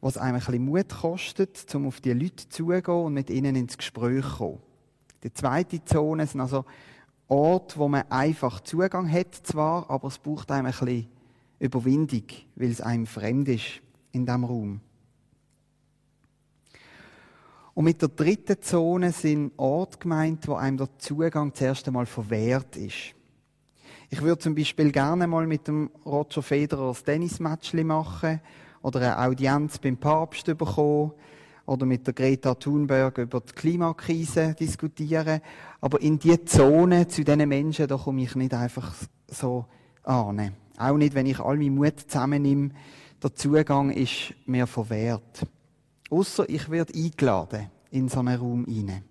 was 0.00 0.16
einem 0.16 0.34
ein 0.34 0.40
bisschen 0.40 0.64
Mut 0.64 0.88
kostet, 0.88 1.74
um 1.74 1.86
auf 1.86 2.00
die 2.00 2.12
Leute 2.12 2.48
zuzugehen 2.48 3.04
und 3.04 3.14
mit 3.14 3.30
ihnen 3.30 3.56
ins 3.56 3.76
Gespräch 3.76 4.24
zu 4.24 4.36
kommen. 4.36 4.58
Die 5.22 5.32
zweite 5.32 5.84
Zone 5.84 6.26
sind 6.26 6.40
also 6.40 6.64
Orte, 7.28 7.78
wo 7.78 7.88
man 7.88 8.10
einfach 8.10 8.60
Zugang 8.60 9.10
hat 9.10 9.34
zwar, 9.34 9.88
aber 9.90 10.08
es 10.08 10.18
braucht 10.18 10.50
einem 10.50 10.66
ein 10.66 10.72
bisschen 10.72 11.08
Überwindung, 11.58 12.24
weil 12.56 12.70
es 12.70 12.80
einem 12.80 13.06
fremd 13.06 13.48
ist 13.48 13.82
in 14.12 14.26
diesem 14.26 14.44
Raum. 14.44 14.80
Und 17.74 17.84
mit 17.84 18.02
der 18.02 18.08
dritten 18.08 18.60
Zone 18.60 19.12
sind 19.12 19.52
Orte 19.56 19.98
gemeint, 19.98 20.48
wo 20.48 20.54
einem 20.54 20.78
der 20.78 20.98
Zugang 20.98 21.54
zuerst 21.54 21.86
einmal 21.86 22.06
verwehrt 22.06 22.76
ist. 22.76 23.14
Ich 24.12 24.22
würde 24.22 24.40
zum 24.40 24.56
Beispiel 24.56 24.90
gerne 24.90 25.28
mal 25.28 25.46
mit 25.46 25.68
dem 25.68 25.88
Roger 26.04 26.42
Federer 26.42 26.88
das 26.88 27.04
Tennismatch 27.04 27.74
machen 27.74 28.40
oder 28.82 29.00
eine 29.00 29.18
Audienz 29.20 29.78
beim 29.78 29.96
Papst 29.96 30.46
bekommen 30.46 31.12
oder 31.64 31.86
mit 31.86 32.04
der 32.04 32.14
Greta 32.14 32.56
Thunberg 32.56 33.18
über 33.18 33.40
die 33.40 33.52
Klimakrise 33.52 34.56
diskutieren. 34.58 35.40
Aber 35.80 36.00
in 36.00 36.18
diese 36.18 36.44
Zone 36.44 37.06
zu 37.06 37.22
diesen 37.22 37.48
Menschen, 37.48 37.86
da 37.86 37.96
komme 37.96 38.22
ich 38.22 38.34
nicht 38.34 38.52
einfach 38.52 38.92
so 39.28 39.66
an. 40.02 40.54
Auch 40.76 40.96
nicht, 40.96 41.14
wenn 41.14 41.26
ich 41.26 41.38
all 41.38 41.56
meinen 41.56 41.76
Mut 41.76 42.00
zusammennehme. 42.00 42.70
Der 43.22 43.32
Zugang 43.32 43.90
ist 43.90 44.34
mir 44.44 44.66
verwehrt. 44.66 45.46
Außer 46.10 46.48
ich 46.48 46.68
werde 46.68 46.92
eingeladen 46.94 47.70
in 47.92 48.08
so 48.08 48.18
einen 48.18 48.40
Raum 48.40 48.64
hinein. 48.64 49.04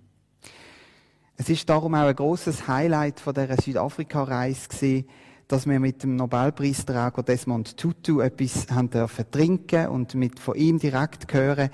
Es 1.41 1.47
ist 1.47 1.69
darum 1.69 1.95
auch 1.95 1.99
ein 1.99 2.15
großes 2.15 2.67
Highlight 2.67 3.21
von 3.21 3.33
dieser 3.33 3.55
Südafrika-Reise 3.55 5.05
dass 5.47 5.65
wir 5.65 5.79
mit 5.79 6.03
dem 6.03 6.17
Nobelpreisträger 6.17 7.23
Desmond 7.23 7.75
Tutu 7.77 8.19
etwas 8.19 8.67
haben 8.69 8.89
dürfen 8.89 9.25
trinken 9.31 9.87
und 9.87 10.13
mit 10.15 10.37
von 10.37 10.53
ihm 10.55 10.77
direkt 10.77 11.33
hören, 11.33 11.69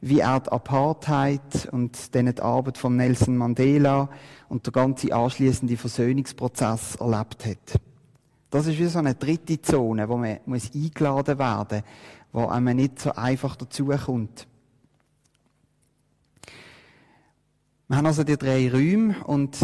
wie 0.00 0.20
er 0.20 0.40
die 0.40 0.50
Apartheid 0.50 1.68
und 1.72 2.14
dann 2.14 2.32
die 2.32 2.40
Arbeit 2.40 2.78
von 2.78 2.96
Nelson 2.96 3.36
Mandela 3.36 4.08
und 4.48 4.64
der 4.64 4.72
ganze 4.72 5.12
anschließende 5.12 5.76
Versöhnungsprozess 5.76 6.94
erlebt 6.94 7.44
hat. 7.44 7.80
Das 8.50 8.66
ist 8.66 8.78
wie 8.78 8.86
so 8.86 9.00
eine 9.00 9.16
dritte 9.16 9.60
Zone, 9.60 10.08
wo 10.08 10.16
man 10.16 10.38
eingeladen 10.46 11.38
werden 11.38 11.82
muss, 11.82 11.82
wo 12.32 12.46
einem 12.46 12.76
nicht 12.76 13.00
so 13.00 13.12
einfach 13.12 13.56
dazukommt. 13.56 14.46
Wir 17.90 17.96
haben 17.96 18.04
also 18.04 18.22
die 18.22 18.36
drei 18.36 18.70
Räume 18.70 19.16
und 19.24 19.56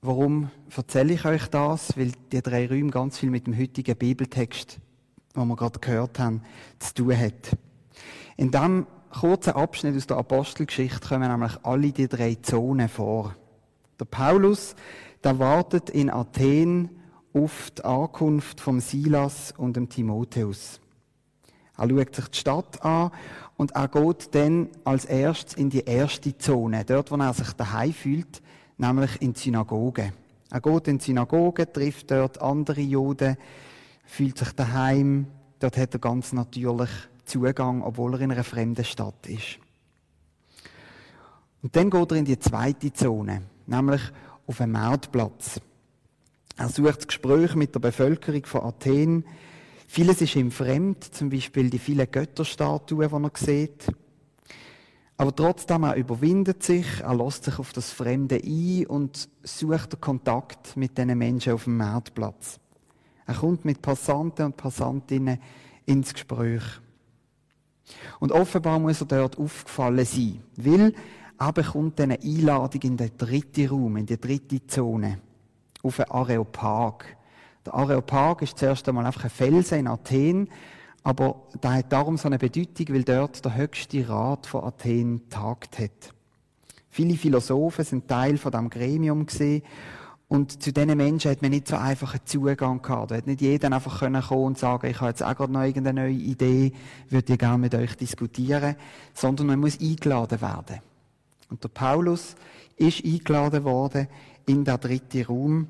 warum 0.00 0.50
erzähle 0.76 1.12
ich 1.12 1.24
euch 1.24 1.46
das? 1.46 1.96
Weil 1.96 2.10
die 2.32 2.42
drei 2.42 2.66
Räume 2.66 2.90
ganz 2.90 3.18
viel 3.18 3.30
mit 3.30 3.46
dem 3.46 3.56
heutigen 3.56 3.96
Bibeltext, 3.96 4.80
den 5.36 5.46
wir 5.46 5.54
gerade 5.54 5.78
gehört 5.78 6.18
haben, 6.18 6.42
zu 6.80 6.92
tun 6.92 7.16
hat. 7.16 7.56
In 8.36 8.50
diesem 8.50 8.88
kurzen 9.12 9.52
Abschnitt 9.52 9.96
aus 9.96 10.08
der 10.08 10.16
Apostelgeschichte 10.16 11.08
kommen 11.08 11.30
nämlich 11.30 11.52
alle 11.62 11.92
die 11.92 12.08
drei 12.08 12.34
Zonen 12.34 12.88
vor. 12.88 13.36
Der 14.00 14.06
Paulus, 14.06 14.74
der 15.22 15.38
wartet 15.38 15.88
in 15.88 16.10
Athen 16.10 16.90
auf 17.32 17.70
die 17.78 17.84
Ankunft 17.84 18.60
von 18.60 18.80
Silas 18.80 19.54
und 19.56 19.76
dem 19.76 19.88
Timotheus. 19.88 20.81
Er 21.76 21.88
schaut 21.88 22.14
sich 22.14 22.28
die 22.28 22.38
Stadt 22.38 22.84
an 22.84 23.10
und 23.56 23.72
er 23.72 23.88
geht 23.88 24.34
dann 24.34 24.68
als 24.84 25.04
erstes 25.04 25.54
in 25.54 25.70
die 25.70 25.84
erste 25.84 26.36
Zone, 26.36 26.84
dort, 26.84 27.10
wo 27.10 27.16
er 27.16 27.34
sich 27.34 27.52
daheim 27.52 27.92
fühlt, 27.92 28.42
nämlich 28.76 29.20
in 29.22 29.32
die 29.32 29.40
Synagoge. 29.40 30.12
Er 30.50 30.60
geht 30.60 30.88
in 30.88 30.98
die 30.98 31.04
Synagoge, 31.04 31.72
trifft 31.72 32.10
dort 32.10 32.40
andere 32.40 32.80
Juden, 32.80 33.36
fühlt 34.04 34.36
sich 34.36 34.52
daheim. 34.52 35.26
Dort 35.58 35.76
hat 35.76 35.94
er 35.94 36.00
ganz 36.00 36.32
natürlich 36.32 36.90
Zugang, 37.24 37.82
obwohl 37.82 38.14
er 38.14 38.20
in 38.20 38.32
einer 38.32 38.44
fremden 38.44 38.84
Stadt 38.84 39.26
ist. 39.26 39.58
Und 41.62 41.74
dann 41.76 41.88
geht 41.88 42.10
er 42.10 42.16
in 42.18 42.24
die 42.24 42.38
zweite 42.38 42.92
Zone, 42.92 43.42
nämlich 43.66 44.02
auf 44.46 44.60
einen 44.60 44.72
Marktplatz. 44.72 45.60
Er 46.56 46.68
sucht 46.68 46.98
das 46.98 47.06
Gespräch 47.06 47.54
mit 47.54 47.74
der 47.74 47.80
Bevölkerung 47.80 48.44
von 48.44 48.62
Athen. 48.62 49.24
Vieles 49.94 50.22
ist 50.22 50.36
ihm 50.36 50.50
fremd, 50.50 51.04
zum 51.04 51.28
Beispiel 51.28 51.68
die 51.68 51.78
vielen 51.78 52.10
Götterstatuen, 52.10 53.10
die 53.10 53.14
er 53.14 53.30
sieht. 53.34 53.88
Aber 55.18 55.36
trotzdem, 55.36 55.82
er 55.82 55.96
überwindet 55.96 56.62
sich, 56.62 56.86
er 57.02 57.14
lässt 57.14 57.44
sich 57.44 57.58
auf 57.58 57.74
das 57.74 57.92
Fremde 57.92 58.40
ein 58.42 58.86
und 58.86 59.28
sucht 59.42 59.92
den 59.92 60.00
Kontakt 60.00 60.78
mit 60.78 60.96
diesen 60.96 61.18
Menschen 61.18 61.52
auf 61.52 61.64
dem 61.64 61.76
Marktplatz. 61.76 62.58
Er 63.26 63.34
kommt 63.34 63.66
mit 63.66 63.82
Passanten 63.82 64.46
und 64.46 64.56
Passantinnen 64.56 65.38
ins 65.84 66.14
Gespräch. 66.14 66.62
Und 68.18 68.32
offenbar 68.32 68.78
muss 68.78 69.02
er 69.02 69.08
dort 69.08 69.36
aufgefallen 69.36 70.06
sein, 70.06 70.42
weil 70.56 70.94
er 71.38 71.52
bekommt 71.52 72.00
eine 72.00 72.18
Einladung 72.18 72.80
in 72.80 72.96
den 72.96 73.10
dritten 73.18 73.68
Raum, 73.68 73.98
in 73.98 74.06
die 74.06 74.18
dritte 74.18 74.66
Zone 74.66 75.20
auf 75.82 76.00
einen 76.00 76.10
Areopag. 76.10 77.18
Der 77.64 77.74
Areopag 77.74 78.42
ist 78.42 78.58
zuerst 78.58 78.88
einmal 78.88 79.06
einfach 79.06 79.24
ein 79.24 79.30
Felsen 79.30 79.80
in 79.80 79.86
Athen, 79.86 80.48
aber 81.04 81.42
der 81.62 81.74
hat 81.74 81.92
darum 81.92 82.16
so 82.16 82.28
eine 82.28 82.38
Bedeutung, 82.38 82.94
weil 82.94 83.04
dort 83.04 83.44
der 83.44 83.54
höchste 83.54 84.08
Rat 84.08 84.46
von 84.46 84.64
Athen 84.64 85.28
tagt 85.30 85.78
hat. 85.78 86.12
Viele 86.90 87.16
Philosophen 87.16 87.84
sind 87.84 88.08
Teil 88.08 88.36
von 88.36 88.52
dem 88.52 88.68
Gremium 88.68 89.26
gesehen 89.26 89.62
und 90.28 90.62
zu 90.62 90.72
diesen 90.72 90.96
Menschen 90.96 91.30
hat 91.30 91.42
man 91.42 91.50
nicht 91.50 91.68
so 91.68 91.76
einfach 91.76 92.14
einen 92.14 92.26
Zugang 92.26 92.82
gehabt. 92.82 93.10
Da 93.10 93.16
hat 93.16 93.26
nicht 93.26 93.42
jeder 93.42 93.70
einfach 93.70 94.00
können 94.00 94.22
kommen 94.22 94.44
und 94.44 94.58
sagen, 94.58 94.86
ich 94.88 95.00
habe 95.00 95.10
jetzt 95.10 95.22
auch 95.22 95.36
gerade 95.36 95.52
noch 95.52 95.62
irgendeine 95.62 96.02
neue 96.02 96.12
Idee, 96.12 96.72
würde 97.10 97.34
ich 97.34 97.38
gerne 97.38 97.58
mit 97.58 97.74
euch 97.74 97.96
diskutieren, 97.96 98.76
sondern 99.14 99.46
man 99.46 99.60
muss 99.60 99.78
eingeladen 99.78 100.40
werden. 100.40 100.80
Und 101.50 101.62
der 101.62 101.68
Paulus 101.68 102.34
ist 102.76 103.04
eingeladen 103.04 103.64
worden 103.64 104.08
in 104.46 104.64
der 104.64 104.78
dritten 104.78 105.22
Raum 105.24 105.68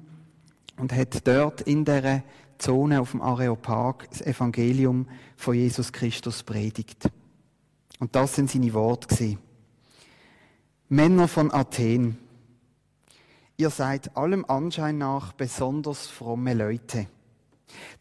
und 0.76 0.92
hat 0.92 1.26
dort 1.26 1.62
in 1.62 1.84
der 1.84 2.22
Zone 2.58 3.00
auf 3.00 3.10
dem 3.10 3.20
Areopag 3.20 4.08
das 4.10 4.22
Evangelium 4.22 5.06
von 5.36 5.54
Jesus 5.54 5.92
Christus 5.92 6.42
predigt. 6.42 7.10
Und 7.98 8.14
das 8.14 8.34
sind 8.34 8.50
seine 8.50 8.72
Worte. 8.72 9.38
Männer 10.88 11.28
von 11.28 11.52
Athen, 11.52 12.18
ihr 13.56 13.70
seid 13.70 14.16
allem 14.16 14.44
Anschein 14.44 14.98
nach 14.98 15.32
besonders 15.32 16.06
fromme 16.06 16.54
Leute. 16.54 17.06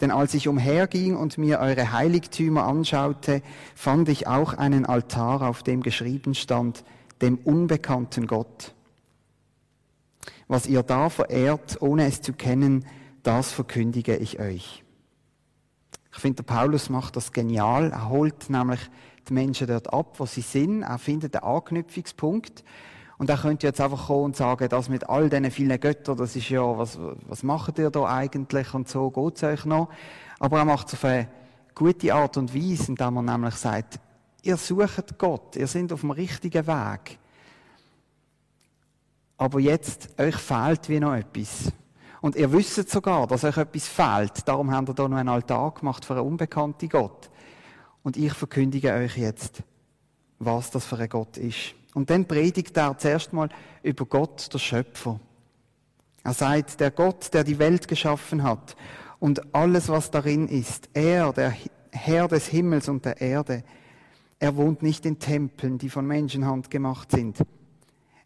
Denn 0.01 0.12
als 0.12 0.34
ich 0.34 0.47
umherging 0.47 1.15
und 1.15 1.38
mir 1.38 1.60
eure 1.60 1.91
Heiligtümer 1.91 2.65
anschaute, 2.65 3.41
fand 3.75 4.10
ich 4.10 4.27
auch 4.27 4.53
einen 4.53 4.86
Altar, 4.86 5.43
auf 5.43 5.63
dem 5.63 5.81
geschrieben 5.81 6.36
stand, 6.36 6.84
dem 7.21 7.38
unbekannten 7.38 8.27
Gott. 8.27 8.73
Was 10.47 10.67
ihr 10.67 10.84
da 10.84 11.10
verehrt, 11.10 11.81
ohne 11.81 12.05
es 12.05 12.21
zu 12.21 12.34
kennen, 12.34 12.86
das 13.23 13.51
verkündige 13.51 14.15
ich 14.15 14.39
euch. 14.39 14.84
Ich 16.13 16.19
finde, 16.19 16.43
der 16.43 16.53
Paulus 16.53 16.89
macht 16.89 17.15
das 17.15 17.31
genial. 17.31 17.91
Er 17.91 18.10
holt 18.10 18.49
nämlich 18.49 18.79
die 19.27 19.34
Menschen 19.34 19.67
dort 19.67 19.93
ab, 19.93 20.15
wo 20.19 20.25
sie 20.25 20.41
sind. 20.41 20.84
Er 20.84 20.97
findet 20.97 21.36
den 21.36 21.43
Anknüpfungspunkt. 21.43 22.63
Und 23.17 23.29
er 23.29 23.38
könnte 23.38 23.67
jetzt 23.67 23.79
einfach 23.79 24.07
kommen 24.07 24.25
und 24.25 24.36
sagen, 24.36 24.67
das 24.67 24.89
mit 24.89 25.07
all 25.07 25.29
diesen 25.29 25.51
vielen 25.51 25.79
Göttern, 25.79 26.17
das 26.17 26.36
ist 26.36 26.49
ja, 26.49 26.77
was, 26.77 26.97
was 27.27 27.43
macht 27.43 27.77
ihr 27.77 27.91
da 27.91 28.05
eigentlich 28.05 28.73
und 28.73 28.89
so, 28.89 29.12
geht's 29.12 29.43
euch 29.43 29.63
noch? 29.63 29.89
Aber 30.39 30.57
er 30.57 30.65
macht 30.65 30.88
es 30.88 30.95
auf 30.95 31.05
eine 31.05 31.27
gute 31.75 32.13
Art 32.15 32.38
und 32.38 32.55
Weise, 32.55 32.88
indem 32.88 33.17
er 33.17 33.21
nämlich 33.21 33.53
sagt, 33.53 33.99
ihr 34.41 34.57
sucht 34.57 35.19
Gott, 35.19 35.55
ihr 35.55 35.67
seid 35.67 35.93
auf 35.93 36.01
dem 36.01 36.10
richtigen 36.10 36.65
Weg. 36.65 37.19
Aber 39.41 39.60
jetzt, 39.60 40.10
euch 40.19 40.36
fehlt 40.36 40.88
wie 40.88 40.99
noch 40.99 41.15
etwas. 41.15 41.71
Und 42.21 42.36
ihr 42.36 42.54
wisst 42.54 42.88
sogar, 42.88 43.25
dass 43.25 43.43
euch 43.43 43.58
etwas 43.58 43.88
fehlt. 43.88 44.47
Darum 44.47 44.69
habt 44.69 44.89
ihr 44.89 44.93
da 44.93 45.08
noch 45.08 45.17
einen 45.17 45.30
Altar 45.30 45.71
gemacht 45.71 46.06
für 46.06 46.13
einen 46.13 46.27
unbekannten 46.27 46.88
Gott. 46.88 47.32
Und 48.04 48.17
ich 48.17 48.34
verkündige 48.34 48.93
euch 48.93 49.17
jetzt, 49.17 49.63
was 50.38 50.69
das 50.69 50.86
für 50.86 50.99
ein 50.99 51.10
Gott 51.10 51.38
ist. 51.38 51.73
Und 51.95 52.12
dann 52.12 52.25
predigt 52.25 52.77
er 52.77 52.95
zuerst 52.99 53.34
mal 53.34 53.49
über 53.82 54.06
Gott, 54.06 54.54
der 54.54 54.60
Schöpfer. 54.60 55.19
Er 56.23 56.34
sagt, 56.34 56.80
der 56.80 56.91
Gott, 56.91 57.34
der 57.34 57.43
die 57.43 57.58
Welt 57.58 57.88
geschaffen 57.88 58.43
hat 58.43 58.75
und 59.17 59.56
alles, 59.56 59.89
was 59.89 60.12
darin 60.12 60.49
ist, 60.49 60.88
er, 60.93 61.34
der 61.34 61.56
Herr 61.89 62.27
des 62.27 62.45
Himmels 62.45 62.88
und 62.89 63.06
der 63.06 63.19
Erde, 63.19 63.63
er 64.38 64.56
wohnt 64.56 64.84
nicht 64.84 65.04
in 65.08 65.17
Tempeln, 65.17 65.80
die 65.80 65.89
von 65.89 66.06
Menschenhand 66.06 66.69
gemacht 66.69 67.10
sind. 67.10 67.39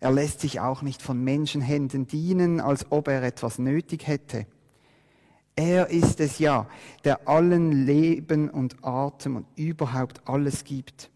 Er 0.06 0.12
lässt 0.12 0.41
sich 0.41 0.60
auch 0.60 0.84
nicht 0.84 1.02
von 1.02 1.24
Menschenhänden 1.24 2.06
dienen, 2.06 2.62
als 2.62 2.91
ob 2.91 3.08
er 3.08 3.24
etwas 3.24 3.58
nötig 3.58 4.06
hätte. 4.06 4.46
Er 5.56 5.89
ist 5.89 6.20
es 6.20 6.38
ja, 6.38 6.68
der 7.04 7.28
allen 7.28 7.88
Leben 7.88 8.52
und 8.52 8.86
Atem 8.86 9.36
und 9.36 9.48
überhaupt 9.56 10.22
alles 10.30 10.63
gibt. 10.63 11.10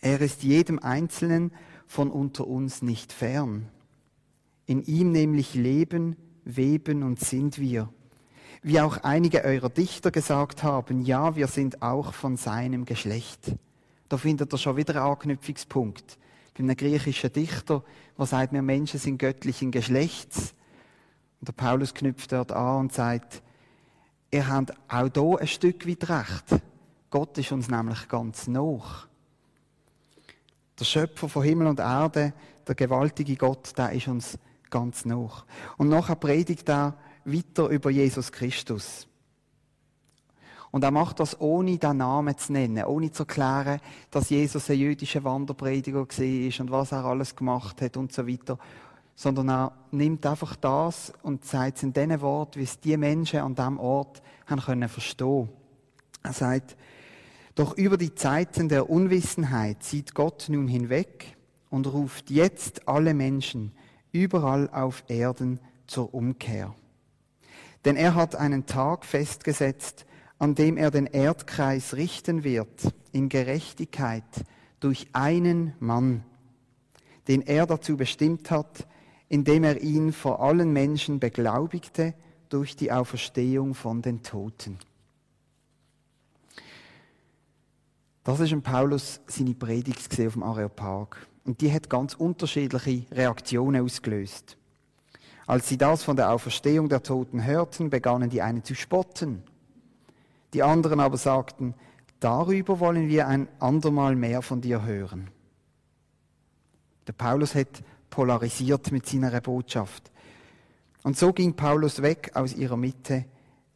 Er 0.00 0.20
ist 0.20 0.44
jedem 0.44 0.78
Einzelnen 0.78 1.50
von 1.88 2.12
unter 2.12 2.46
uns 2.46 2.82
nicht 2.82 3.12
fern. 3.12 3.68
In 4.66 4.84
ihm 4.84 5.10
nämlich 5.10 5.54
leben, 5.54 6.14
weben 6.44 7.02
und 7.02 7.18
sind 7.18 7.58
wir. 7.58 7.88
Wie 8.62 8.80
auch 8.80 8.98
einige 8.98 9.42
eurer 9.42 9.70
Dichter 9.70 10.12
gesagt 10.12 10.62
haben, 10.62 11.02
ja, 11.02 11.34
wir 11.34 11.48
sind 11.48 11.82
auch 11.82 12.14
von 12.14 12.36
seinem 12.36 12.84
Geschlecht. 12.84 13.56
Da 14.08 14.18
findet 14.18 14.54
ihr 14.54 14.58
schon 14.58 14.76
wieder 14.76 14.94
einen 14.94 15.10
Anknüpfungspunkt. 15.10 16.16
Bei 16.54 16.60
einem 16.60 16.76
griechischen 16.76 17.32
Dichter, 17.32 17.82
der 18.18 18.26
sagt, 18.26 18.52
wir 18.52 18.62
Menschen 18.62 19.00
sind 19.00 19.18
göttlichen 19.18 19.70
Geschlechts. 19.70 20.54
Und 21.40 21.48
der 21.48 21.52
Paulus 21.52 21.94
knüpft 21.94 22.32
dort 22.32 22.52
an 22.52 22.80
und 22.80 22.92
sagt, 22.92 23.42
ihr 24.30 24.48
habt 24.48 24.72
auch 24.88 25.08
hier 25.12 25.40
ein 25.40 25.46
Stück 25.46 25.86
weit 25.86 26.08
recht. 26.08 26.62
Gott 27.10 27.36
ist 27.38 27.52
uns 27.52 27.68
nämlich 27.68 28.08
ganz 28.08 28.46
noch. 28.46 29.06
Der 30.78 30.84
Schöpfer 30.84 31.28
von 31.28 31.42
Himmel 31.42 31.66
und 31.66 31.80
Erde, 31.80 32.32
der 32.66 32.74
gewaltige 32.74 33.36
Gott, 33.36 33.76
der 33.76 33.92
ist 33.92 34.08
uns 34.08 34.38
ganz 34.70 35.04
noch. 35.04 35.44
Und 35.76 35.88
nachher 35.88 36.16
predigt 36.16 36.68
er 36.68 36.96
weiter 37.24 37.68
über 37.68 37.90
Jesus 37.90 38.32
Christus. 38.32 39.06
Und 40.72 40.84
er 40.84 40.90
macht 40.90 41.20
das 41.20 41.38
ohne 41.38 41.76
den 41.76 41.98
Namen 41.98 42.36
zu 42.36 42.52
nennen, 42.52 42.84
ohne 42.84 43.12
zu 43.12 43.22
erklären, 43.24 43.78
dass 44.10 44.30
Jesus 44.30 44.70
ein 44.70 44.78
jüdischer 44.78 45.22
Wanderprediger 45.22 45.98
war 45.98 46.60
und 46.60 46.70
was 46.70 46.92
er 46.92 47.04
alles 47.04 47.36
gemacht 47.36 47.82
hat 47.82 47.98
und 47.98 48.10
so 48.10 48.26
weiter. 48.26 48.58
Sondern 49.14 49.50
er 49.50 49.72
nimmt 49.90 50.24
einfach 50.24 50.56
das 50.56 51.12
und 51.22 51.44
sagt 51.44 51.76
es 51.76 51.82
in 51.82 51.92
diesen 51.92 52.22
Worten, 52.22 52.58
wie 52.58 52.64
es 52.64 52.80
die 52.80 52.96
Menschen 52.96 53.40
an 53.40 53.54
diesem 53.54 53.78
Ort 53.78 54.22
haben 54.46 54.62
können 54.62 54.88
verstehen. 54.88 55.50
Er 56.22 56.32
sagt, 56.32 56.76
doch 57.54 57.76
über 57.76 57.98
die 57.98 58.14
Zeiten 58.14 58.70
der 58.70 58.88
Unwissenheit 58.88 59.82
sieht 59.82 60.14
Gott 60.14 60.46
nun 60.48 60.68
hinweg 60.68 61.36
und 61.68 61.86
ruft 61.86 62.30
jetzt 62.30 62.88
alle 62.88 63.12
Menschen 63.12 63.72
überall 64.10 64.70
auf 64.70 65.04
Erden 65.08 65.60
zur 65.86 66.14
Umkehr. 66.14 66.74
Denn 67.84 67.96
er 67.96 68.14
hat 68.14 68.36
einen 68.36 68.64
Tag 68.64 69.04
festgesetzt, 69.04 70.06
an 70.42 70.56
dem 70.56 70.76
er 70.76 70.90
den 70.90 71.06
Erdkreis 71.06 71.94
richten 71.94 72.42
wird 72.42 72.92
in 73.12 73.28
Gerechtigkeit 73.28 74.24
durch 74.80 75.06
einen 75.12 75.72
Mann, 75.78 76.24
den 77.28 77.42
er 77.42 77.64
dazu 77.64 77.96
bestimmt 77.96 78.50
hat, 78.50 78.88
indem 79.28 79.62
er 79.62 79.80
ihn 79.80 80.12
vor 80.12 80.42
allen 80.42 80.72
Menschen 80.72 81.20
beglaubigte 81.20 82.14
durch 82.48 82.74
die 82.74 82.90
Auferstehung 82.90 83.76
von 83.76 84.02
den 84.02 84.24
Toten. 84.24 84.80
Das 88.24 88.40
ist 88.40 88.52
ein 88.52 88.62
Paulus 88.62 89.20
seine 89.28 89.54
Predigt 89.54 90.10
auf 90.20 90.32
dem 90.32 90.42
Areopag. 90.42 91.18
Und 91.44 91.60
die 91.60 91.72
hat 91.72 91.88
ganz 91.88 92.14
unterschiedliche 92.14 93.04
Reaktionen 93.12 93.80
ausgelöst. 93.80 94.56
Als 95.46 95.68
sie 95.68 95.78
das 95.78 96.02
von 96.02 96.16
der 96.16 96.32
Auferstehung 96.32 96.88
der 96.88 97.04
Toten 97.04 97.44
hörten, 97.44 97.90
begannen 97.90 98.28
die 98.28 98.42
einen 98.42 98.64
zu 98.64 98.74
spotten. 98.74 99.44
Die 100.52 100.62
anderen 100.62 101.00
aber 101.00 101.16
sagten, 101.16 101.74
darüber 102.20 102.80
wollen 102.80 103.08
wir 103.08 103.26
ein 103.26 103.48
andermal 103.58 104.16
mehr 104.16 104.42
von 104.42 104.60
dir 104.60 104.84
hören. 104.84 105.30
Der 107.06 107.12
Paulus 107.12 107.54
hat 107.54 107.82
polarisiert 108.10 108.92
mit 108.92 109.06
seiner 109.06 109.40
Botschaft. 109.40 110.12
Und 111.02 111.16
so 111.16 111.32
ging 111.32 111.54
Paulus 111.54 112.02
weg 112.02 112.32
aus 112.34 112.54
ihrer 112.54 112.76
Mitte, 112.76 113.24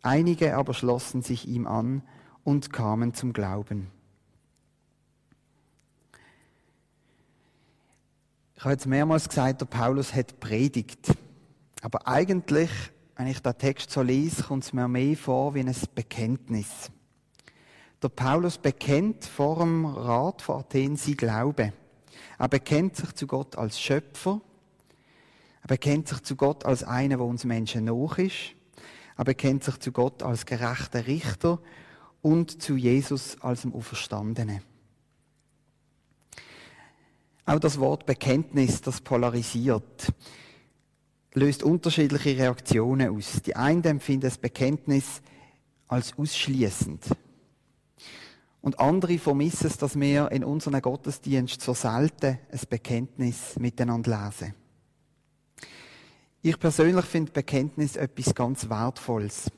einige 0.02 0.56
aber 0.56 0.74
schlossen 0.74 1.22
sich 1.22 1.48
ihm 1.48 1.66
an 1.66 2.02
und 2.44 2.72
kamen 2.72 3.14
zum 3.14 3.32
Glauben. 3.32 3.90
Ich 8.54 8.62
habe 8.62 8.72
jetzt 8.72 8.86
mehrmals 8.86 9.28
gesagt, 9.28 9.60
der 9.60 9.66
Paulus 9.66 10.14
hat 10.14 10.40
predigt. 10.40 11.14
Aber 11.82 12.06
eigentlich, 12.06 12.70
wenn 13.16 13.26
ich 13.29 13.40
den 13.40 13.57
Text 13.57 13.90
so 13.90 14.02
lese, 14.02 14.42
kommt 14.42 14.64
es 14.64 14.72
mir 14.74 14.88
mehr 14.88 15.16
vor 15.16 15.55
wie 15.55 15.61
ein 15.61 15.74
Bekenntnis. 15.94 16.90
Der 18.02 18.11
Paulus 18.11 18.59
bekennt 18.59 19.24
vor 19.24 19.59
dem 19.59 19.87
Rat 19.87 20.42
von 20.42 20.61
Athen 20.61 20.96
sein 20.96 21.16
Glaube. 21.16 21.72
Er 22.38 22.48
bekennt 22.48 22.96
sich 22.96 23.14
zu 23.14 23.26
Gott 23.26 23.57
als 23.57 23.81
Schöpfer. 23.81 24.42
Er 25.62 25.68
bekennt 25.68 26.09
sich 26.09 26.22
zu 26.22 26.37
Gott 26.37 26.66
als 26.66 26.85
einer, 26.85 27.16
der 27.16 27.24
uns 27.24 27.44
Menschen 27.44 27.87
nach 27.87 28.18
ist. 28.18 28.55
Er 29.16 29.24
bekennt 29.24 29.64
sich 29.64 29.79
zu 29.79 29.92
Gott 29.92 30.22
als 30.22 30.44
gerechter 30.44 31.07
Richter 31.07 31.59
und 32.20 32.62
zu 32.62 32.76
Jesus 32.76 33.40
als 33.40 33.62
dem 33.62 33.74
Auferstandenen. 33.74 34.61
Auch 37.46 37.61
das 37.61 37.81
Wort 37.81 38.05
Bekenntnis, 38.05 38.83
das 38.83 39.00
polarisiert, 39.00 40.12
löst 41.37 41.62
unterschiedliche 41.62 42.38
Reaktionen 42.38 43.14
aus. 43.14 43.42
Die 43.44 43.55
einen 43.55 43.85
empfinden 43.85 44.22
das 44.22 44.38
Bekenntnis 44.38 45.20
als 45.87 46.18
ausschließend. 46.18 47.05
Und 48.62 48.81
andere 48.81 49.18
vermissen 49.18 49.68
es, 49.68 49.77
dass 49.77 50.01
wir 50.01 50.33
in 50.33 50.42
unserem 50.42 50.81
Gottesdienst 50.81 51.61
so 51.61 51.75
selten 51.75 52.38
ein 52.51 52.61
Bekenntnis 52.68 53.57
miteinander 53.59 54.25
lesen. 54.25 54.55
Ich 56.42 56.59
persönlich 56.59 57.05
finde 57.05 57.33
Bekenntnis 57.33 57.96
etwas 57.96 58.35
ganz 58.35 58.68
Wertvolles. 58.68 59.51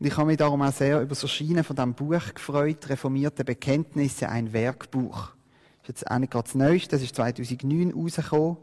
Und 0.00 0.06
ich 0.06 0.16
habe 0.16 0.28
mich 0.28 0.38
darum 0.38 0.62
auch 0.62 0.72
sehr 0.72 1.00
über 1.00 1.10
das 1.10 1.22
Erscheinen 1.22 1.62
von 1.62 1.76
diesem 1.76 1.94
Buch 1.94 2.34
gefreut, 2.34 2.88
Reformierte 2.88 3.44
Bekenntnisse, 3.44 4.28
ein 4.28 4.52
Werkbuch 4.52 5.34
ist 5.82 6.02
jetzt 6.02 6.10
auch 6.10 6.18
nicht 6.18 6.32
gerade 6.32 6.44
das 6.44 6.54
Neueste, 6.54 6.90
das 6.90 7.02
ist 7.02 7.16
2009 7.16 7.92
rausgekommen, 7.92 8.56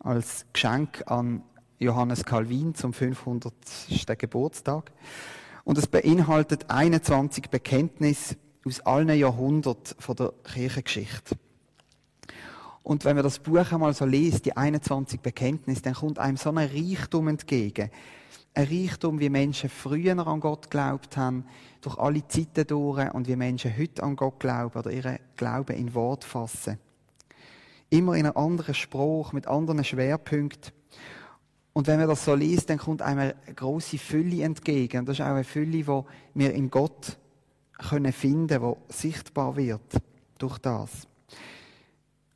als 0.00 0.46
Geschenk 0.52 1.02
an 1.06 1.42
Johannes 1.78 2.24
Calvin 2.24 2.74
zum 2.74 2.92
500. 2.92 3.52
Geburtstag. 4.18 4.92
Und 5.64 5.78
es 5.78 5.86
beinhaltet 5.86 6.70
21 6.70 7.50
Bekenntnisse 7.50 8.36
aus 8.64 8.80
allen 8.80 9.16
Jahrhunderten 9.16 9.96
von 9.98 10.16
der 10.16 10.32
Kirchengeschichte. 10.44 11.36
Und 12.82 13.04
wenn 13.04 13.16
man 13.16 13.24
das 13.24 13.38
Buch 13.38 13.70
einmal 13.70 13.92
so 13.92 14.06
liest, 14.06 14.46
die 14.46 14.56
21 14.56 15.20
Bekenntnisse, 15.20 15.82
dann 15.82 15.94
kommt 15.94 16.18
einem 16.18 16.36
so 16.36 16.50
ein 16.50 16.58
Reichtum 16.58 17.28
entgegen 17.28 17.90
ein 18.58 18.66
Reichtum, 18.66 19.20
wie 19.20 19.28
Menschen 19.28 19.70
früher 19.70 20.18
an 20.26 20.40
Gott 20.40 20.64
geglaubt 20.64 21.16
haben, 21.16 21.44
durch 21.80 21.96
alle 21.96 22.26
Zeiten 22.26 22.66
durch 22.66 23.14
und 23.14 23.28
wie 23.28 23.36
Menschen 23.36 23.76
heute 23.76 24.02
an 24.02 24.16
Gott 24.16 24.40
glauben 24.40 24.76
oder 24.76 24.90
ihre 24.90 25.20
Glauben 25.36 25.76
in 25.76 25.94
Wort 25.94 26.24
fassen. 26.24 26.78
Immer 27.88 28.14
in 28.14 28.26
einem 28.26 28.36
anderen 28.36 28.74
Spruch, 28.74 29.32
mit 29.32 29.46
anderen 29.46 29.84
Schwerpunkten. 29.84 30.72
Und 31.78 31.86
wenn 31.86 32.00
man 32.00 32.08
das 32.08 32.24
so 32.24 32.34
liest, 32.34 32.70
dann 32.70 32.78
kommt 32.78 33.02
einem 33.02 33.20
eine 33.20 33.54
grosse 33.54 33.98
Fülle 33.98 34.42
entgegen. 34.42 35.06
Das 35.06 35.16
ist 35.16 35.24
auch 35.24 35.28
eine 35.28 35.44
Fülle, 35.44 35.84
die 35.84 35.86
wir 36.34 36.52
in 36.52 36.70
Gott 36.72 37.16
können 37.78 38.12
finden, 38.12 38.48
die 38.60 38.92
sichtbar 38.92 39.56
wird 39.56 39.94
durch 40.38 40.58
das. 40.58 41.06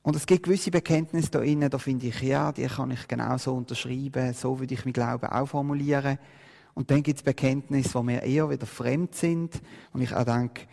Und 0.03 0.15
es 0.15 0.27
gibt 0.27 0.45
gewisse 0.45 0.71
Bekenntnisse 0.71 1.33
da 1.33 1.41
innen, 1.41 1.69
da 1.69 1.79
finde 1.79 2.07
ich, 2.07 2.23
ja, 2.23 2.53
die 2.53 2.69
kann 2.69 2.93
ich 2.93 3.09
genau 3.09 3.37
so 3.37 3.55
unterschreiben, 3.55 4.33
so 4.33 4.61
würde 4.61 4.75
ich 4.75 4.85
mein 4.85 4.93
Glauben 4.93 5.27
auch 5.27 5.47
formulieren. 5.47 6.21
Und 6.75 6.93
dann 6.93 7.03
gibt 7.03 7.19
es 7.19 7.25
Bekenntnisse, 7.25 7.99
die 7.99 8.05
mir 8.05 8.23
eher 8.23 8.49
wieder 8.49 8.67
fremd 8.67 9.17
sind. 9.17 9.61
Und 9.93 10.03
ich 10.03 10.15
auch 10.15 10.23
denke, 10.23 10.69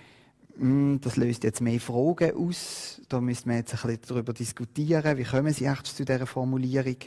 hm, 0.59 0.99
das 1.01 1.15
löst 1.15 1.43
jetzt 1.43 1.61
mehr 1.61 1.79
Fragen 1.79 2.35
aus. 2.35 3.01
Da 3.09 3.19
müssen 3.19 3.49
wir 3.49 3.57
jetzt 3.57 3.73
ein 3.73 3.81
bisschen 3.81 4.01
darüber 4.09 4.33
diskutieren. 4.33 5.17
Wie 5.17 5.23
kommen 5.23 5.53
Sie 5.55 5.65
echt 5.65 5.87
zu 5.87 6.05
dieser 6.05 6.27
Formulierung? 6.27 6.97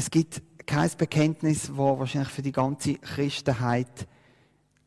Es 0.00 0.10
gibt 0.10 0.40
kein 0.64 0.90
Bekenntnis, 0.96 1.66
das 1.66 1.76
wahrscheinlich 1.76 2.30
für 2.30 2.40
die 2.40 2.52
ganze 2.52 2.94
Christenheit 2.94 4.08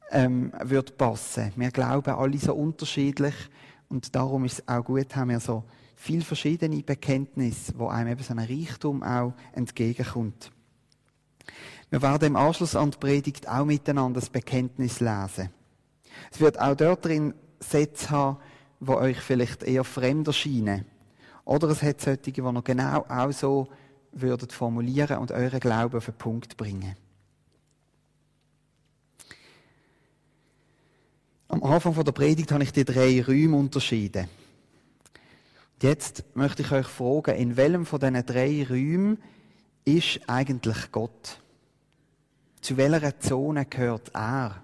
ähm, 0.10 0.52
wird 0.64 0.98
passen. 0.98 1.54
Wir 1.56 1.70
glauben 1.70 2.16
alle 2.16 2.40
so 2.40 2.56
unterschiedlich 2.56 3.36
und 3.90 4.16
darum 4.16 4.44
ist 4.46 4.54
es 4.54 4.68
auch 4.68 4.84
gut, 4.84 5.16
haben 5.16 5.30
wir 5.30 5.40
so 5.40 5.66
viele 5.96 6.24
verschiedene 6.24 6.82
Bekenntnisse, 6.82 7.74
wo 7.78 7.90
einem 7.90 8.14
eben 8.14 8.24
so 8.24 8.34
ein 8.34 8.40
Reichtum 8.40 9.04
auch 9.04 9.34
entgegenkommt. 9.52 10.52
Wir 11.92 12.02
werden 12.02 12.30
im 12.30 12.36
Anschluss 12.36 12.76
an 12.76 12.90
die 12.90 12.98
Predigt 12.98 13.48
auch 13.48 13.66
miteinander 13.66 14.20
das 14.20 14.32
Bekenntnis 14.32 15.00
lesen. 15.00 15.52
Es 16.32 16.40
wird 16.40 16.60
auch 16.60 16.76
dort 16.76 17.06
drin 17.06 17.36
Sätze 17.60 18.10
haben, 18.10 18.40
die 18.80 18.90
euch 18.90 19.20
vielleicht 19.20 19.62
eher 19.62 19.84
fremd 19.84 20.26
erscheinen. 20.26 20.86
Oder 21.46 21.68
es 21.68 21.84
hat 21.84 22.02
solche, 22.02 22.32
die 22.32 22.42
noch 22.42 22.64
genau 22.64 23.06
auch 23.08 23.32
so 23.32 23.68
würdet 24.14 24.54
formulieren 24.54 25.18
und 25.18 25.32
euren 25.32 25.60
Glauben 25.60 25.98
auf 25.98 26.06
den 26.06 26.14
Punkt 26.16 26.58
bringen. 26.58 26.96
Am 31.48 31.64
Anfang 31.64 32.04
der 32.04 32.12
Predigt 32.12 32.52
habe 32.52 32.64
ich 32.64 32.74
die 32.74 32.86
drei 32.86 33.22
Räume 33.24 33.58
unterschieden. 33.58 34.28
Jetzt 35.82 36.24
möchte 36.36 36.62
ich 36.62 36.72
euch 36.72 36.88
fragen, 36.88 37.36
in 37.36 37.58
welchem 37.58 37.86
von 37.86 38.00
diesen 38.00 38.26
drei 38.26 38.66
Räumen 38.68 39.22
ist 39.86 40.22
eigentlich 40.28 40.92
Gott? 40.92 41.40
Zu 42.62 42.78
welcher 42.78 43.20
Zone 43.20 43.66
gehört 43.66 44.10
er? 44.16 44.64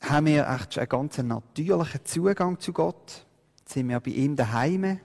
Haben 0.00 0.26
wir 0.26 0.48
einen 0.48 0.88
ganz 0.88 1.18
natürlichen 1.18 2.04
Zugang 2.04 2.58
zu 2.58 2.72
Gott? 2.72 3.26
Sind 3.66 3.88
wir 3.88 4.00
bei 4.00 4.12
ihm 4.12 4.34
daheim? 4.34 4.98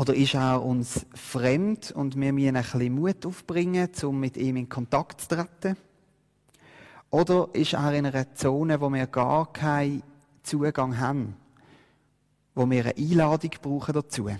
Oder 0.00 0.14
ist 0.14 0.32
er 0.32 0.64
uns 0.64 1.04
fremd 1.14 1.92
und 1.92 2.18
wir 2.18 2.32
müssen 2.32 2.56
ein 2.56 2.62
bisschen 2.62 2.94
Mut 2.94 3.26
aufbringen, 3.26 3.90
um 4.02 4.18
mit 4.18 4.38
ihm 4.38 4.56
in 4.56 4.66
Kontakt 4.66 5.20
zu 5.20 5.28
treten? 5.28 5.76
Oder 7.10 7.50
ist 7.52 7.74
er 7.74 7.92
in 7.92 8.06
einer 8.06 8.34
Zone, 8.34 8.80
wo 8.80 8.88
wir 8.88 9.06
gar 9.06 9.52
keinen 9.52 10.02
Zugang 10.42 10.98
haben? 10.98 11.36
Wo 12.54 12.70
wir 12.70 12.82
eine 12.82 12.96
Einladung 12.96 13.50
brauchen 13.60 13.92
dazu? 13.92 14.30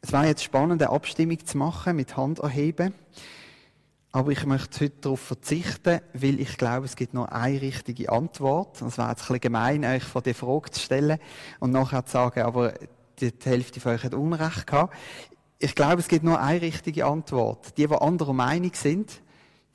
Es 0.00 0.10
war 0.10 0.24
jetzt 0.24 0.42
spannend, 0.42 0.80
eine 0.80 0.92
Abstimmung 0.92 1.44
zu 1.44 1.58
machen 1.58 1.94
mit 1.94 2.16
Handerheben. 2.16 2.94
Aber 4.12 4.32
ich 4.32 4.44
möchte 4.44 4.84
heute 4.84 5.00
darauf 5.00 5.20
verzichten, 5.20 6.00
weil 6.12 6.40
ich 6.40 6.56
glaube, 6.56 6.86
es 6.86 6.96
gibt 6.96 7.14
nur 7.14 7.32
eine 7.32 7.60
richtige 7.60 8.10
Antwort. 8.10 8.82
Es 8.82 8.98
wäre 8.98 9.10
jetzt 9.10 9.22
ein 9.22 9.26
bisschen 9.26 9.40
gemein, 9.40 9.84
euch 9.84 10.02
vor 10.02 10.22
die 10.22 10.34
Frage 10.34 10.70
zu 10.70 10.80
stellen 10.80 11.18
und 11.60 11.70
nachher 11.70 12.04
zu 12.04 12.12
sagen, 12.12 12.42
aber 12.42 12.74
die 13.20 13.32
Hälfte 13.44 13.78
von 13.78 13.92
euch 13.92 14.02
hat 14.02 14.14
Unrecht 14.14 14.66
gehabt. 14.66 14.96
Ich 15.58 15.74
glaube, 15.74 16.00
es 16.00 16.08
gibt 16.08 16.24
nur 16.24 16.40
eine 16.40 16.60
richtige 16.60 17.06
Antwort. 17.06 17.76
Die, 17.78 17.86
die 17.86 17.94
anderer 17.94 18.32
Meinung 18.32 18.72
sind, 18.74 19.22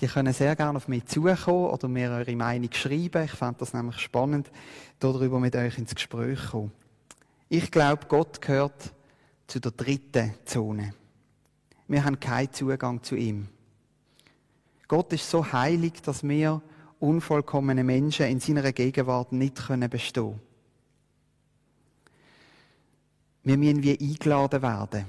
die 0.01 0.07
können 0.07 0.33
sehr 0.33 0.55
gerne 0.57 0.77
auf 0.77 0.89
mich 0.89 1.05
zukommen 1.05 1.69
oder 1.69 1.87
mir 1.87 2.11
eure 2.11 2.35
Meinung 2.35 2.73
schreiben. 2.73 3.23
Ich 3.23 3.31
fand 3.31 3.61
das 3.61 3.73
nämlich 3.73 3.99
spannend, 3.99 4.51
darüber 4.99 5.39
mit 5.39 5.55
euch 5.55 5.77
ins 5.77 5.95
Gespräch 5.95 6.41
zu 6.41 6.49
kommen. 6.49 6.71
Ich 7.47 7.71
glaube, 7.71 8.07
Gott 8.09 8.41
gehört 8.41 8.93
zu 9.47 9.59
der 9.61 9.71
dritten 9.71 10.33
Zone. 10.43 10.93
Wir 11.87 12.03
haben 12.03 12.19
keinen 12.19 12.51
Zugang 12.51 13.03
zu 13.03 13.15
ihm. 13.15 13.47
Gott 14.87 15.13
ist 15.13 15.29
so 15.29 15.51
heilig, 15.51 16.01
dass 16.01 16.23
wir 16.23 16.61
unvollkommene 16.99 17.83
Menschen 17.83 18.27
in 18.27 18.39
seiner 18.39 18.71
Gegenwart 18.71 19.31
nicht 19.31 19.55
können 19.55 19.89
bestehen. 19.89 20.39
Wir 23.43 23.57
müssen 23.57 23.83
wie 23.83 23.99
eingeladen 23.99 24.61
werden. 24.61 25.05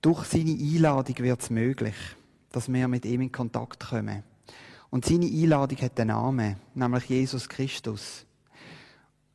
Durch 0.00 0.24
seine 0.24 0.50
Einladung 0.50 1.18
wird 1.18 1.40
es 1.40 1.50
möglich, 1.50 1.94
dass 2.50 2.70
wir 2.70 2.88
mit 2.88 3.04
ihm 3.04 3.22
in 3.22 3.32
Kontakt 3.32 3.88
kommen. 3.88 4.22
Und 4.90 5.04
seine 5.04 5.26
Einladung 5.26 5.78
hat 5.78 5.98
den 5.98 6.08
Namen, 6.08 6.56
nämlich 6.74 7.04
Jesus 7.04 7.48
Christus. 7.48 8.26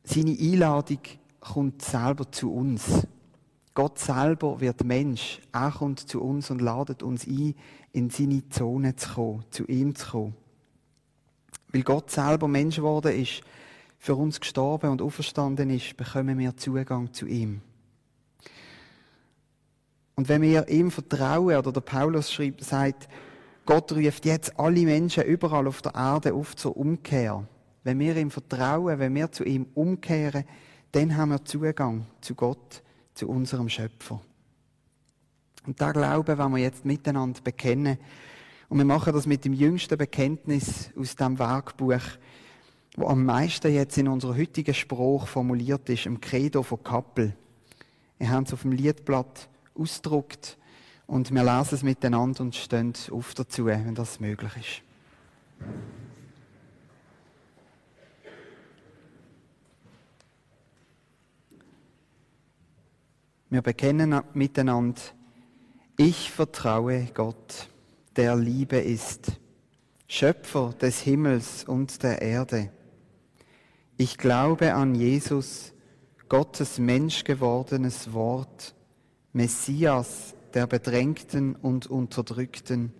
Seine 0.04 0.36
Einladung 0.38 1.00
kommt 1.40 1.82
selber 1.82 2.30
zu 2.30 2.52
uns. 2.52 3.06
Gott 3.74 3.98
selber 3.98 4.60
wird 4.60 4.84
Mensch. 4.84 5.40
Er 5.52 5.70
kommt 5.70 6.00
zu 6.00 6.20
uns 6.20 6.50
und 6.50 6.60
ladet 6.60 7.02
uns 7.02 7.26
ein, 7.26 7.54
in 7.92 8.10
seine 8.10 8.48
Zone 8.48 8.96
zu 8.96 9.14
kommen, 9.14 9.44
zu 9.50 9.66
ihm 9.66 9.94
zu 9.94 10.10
kommen. 10.10 10.34
Weil 11.72 11.82
Gott 11.82 12.10
selber 12.10 12.48
Mensch 12.48 12.76
geworden 12.76 13.12
ist, 13.12 13.42
für 13.98 14.16
uns 14.16 14.40
gestorben 14.40 14.90
und 14.90 15.02
auferstanden 15.02 15.70
ist, 15.70 15.96
bekommen 15.96 16.38
wir 16.38 16.56
Zugang 16.56 17.12
zu 17.12 17.26
ihm. 17.26 17.60
Und 20.16 20.28
wenn 20.28 20.42
wir 20.42 20.68
ihm 20.68 20.90
vertrauen, 20.90 21.56
oder 21.56 21.72
der 21.72 21.80
Paulus 21.80 22.32
schreibt, 22.32 22.64
sagt, 22.64 23.08
Gott 23.66 23.92
ruft 23.92 24.26
jetzt 24.26 24.58
alle 24.58 24.84
Menschen 24.84 25.24
überall 25.24 25.68
auf 25.68 25.80
der 25.80 25.94
Erde 25.94 26.34
auf 26.34 26.56
zur 26.56 26.76
Umkehr. 26.76 27.46
Wenn 27.84 27.98
wir 27.98 28.16
ihm 28.16 28.30
vertrauen, 28.30 28.98
wenn 28.98 29.14
wir 29.14 29.30
zu 29.30 29.44
ihm 29.44 29.66
umkehren, 29.74 30.44
dann 30.92 31.16
haben 31.16 31.30
wir 31.30 31.44
Zugang 31.44 32.06
zu 32.20 32.34
Gott 32.34 32.82
zu 33.20 33.28
unserem 33.28 33.68
Schöpfer. 33.68 34.18
Und 35.66 35.78
da 35.78 35.92
Glauben 35.92 36.38
wollen 36.38 36.54
wir 36.54 36.62
jetzt 36.62 36.86
miteinander 36.86 37.42
bekennen. 37.42 37.98
Und 38.70 38.78
wir 38.78 38.86
machen 38.86 39.12
das 39.12 39.26
mit 39.26 39.44
dem 39.44 39.52
jüngsten 39.52 39.98
Bekenntnis 39.98 40.90
aus 40.98 41.16
dem 41.16 41.38
Werkbuch, 41.38 42.00
wo 42.96 43.08
am 43.08 43.26
meisten 43.26 43.74
jetzt 43.74 43.98
in 43.98 44.08
unserer 44.08 44.38
heutigen 44.38 44.72
Spruch 44.72 45.26
formuliert 45.26 45.86
ist, 45.90 46.06
im 46.06 46.18
Credo 46.18 46.62
von 46.62 46.82
Kappel. 46.82 47.36
Wir 48.16 48.30
haben 48.30 48.44
es 48.44 48.54
auf 48.54 48.62
dem 48.62 48.72
Liedblatt 48.72 49.50
ausgedruckt 49.74 50.56
und 51.06 51.30
wir 51.30 51.44
lesen 51.44 51.74
es 51.74 51.82
miteinander 51.82 52.40
und 52.40 52.56
stehen 52.56 52.94
auf 53.10 53.34
dazu, 53.34 53.66
wenn 53.66 53.94
das 53.94 54.18
möglich 54.18 54.52
ist. 54.56 54.82
Wir 63.52 63.62
bekennen 63.62 64.20
miteinander, 64.32 65.00
ich 65.96 66.30
vertraue 66.30 67.08
Gott, 67.12 67.68
der 68.14 68.36
Liebe 68.36 68.76
ist, 68.76 69.32
Schöpfer 70.06 70.72
des 70.80 71.00
Himmels 71.00 71.64
und 71.64 72.00
der 72.04 72.22
Erde. 72.22 72.70
Ich 73.96 74.18
glaube 74.18 74.74
an 74.74 74.94
Jesus, 74.94 75.72
Gottes 76.28 76.78
menschgewordenes 76.78 78.12
Wort, 78.12 78.76
Messias 79.32 80.36
der 80.54 80.68
Bedrängten 80.68 81.56
und 81.56 81.88
Unterdrückten, 81.88 82.92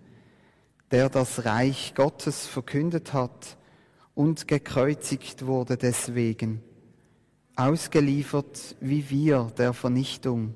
der 0.91 1.07
das 1.07 1.45
Reich 1.45 1.93
Gottes 1.95 2.45
verkündet 2.45 3.13
hat 3.13 3.55
und 4.15 4.49
gekreuzigt 4.49 5.45
wurde 5.45 5.77
deswegen 5.77 6.61
ausgeliefert 7.55 8.75
wie 8.79 9.09
wir 9.09 9.51
der 9.57 9.73
Vernichtung, 9.73 10.55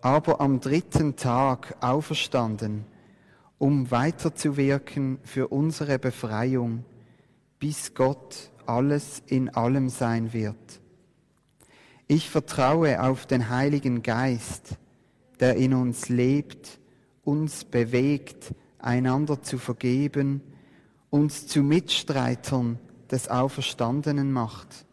aber 0.00 0.40
am 0.40 0.60
dritten 0.60 1.16
Tag 1.16 1.76
auferstanden, 1.80 2.84
um 3.58 3.90
weiterzuwirken 3.90 5.18
für 5.24 5.48
unsere 5.48 5.98
Befreiung, 5.98 6.84
bis 7.58 7.94
Gott 7.94 8.50
alles 8.66 9.22
in 9.26 9.48
allem 9.50 9.88
sein 9.88 10.32
wird. 10.32 10.80
Ich 12.06 12.30
vertraue 12.30 13.02
auf 13.02 13.26
den 13.26 13.50
Heiligen 13.50 14.02
Geist, 14.02 14.76
der 15.40 15.56
in 15.56 15.74
uns 15.74 16.08
lebt, 16.08 16.78
uns 17.24 17.64
bewegt, 17.64 18.54
einander 18.78 19.42
zu 19.42 19.58
vergeben, 19.58 20.40
uns 21.10 21.46
zu 21.46 21.62
Mitstreitern 21.62 22.78
des 23.10 23.28
Auferstandenen 23.28 24.32
macht 24.32 24.86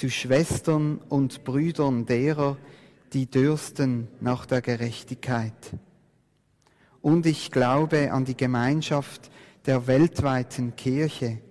zu 0.00 0.08
Schwestern 0.08 0.96
und 1.10 1.44
Brüdern 1.44 2.06
derer, 2.06 2.56
die 3.12 3.26
dürsten 3.26 4.08
nach 4.22 4.46
der 4.46 4.62
Gerechtigkeit. 4.62 5.76
Und 7.02 7.26
ich 7.26 7.50
glaube 7.50 8.10
an 8.10 8.24
die 8.24 8.36
Gemeinschaft 8.36 9.30
der 9.66 9.86
weltweiten 9.86 10.74
Kirche, 10.74 11.42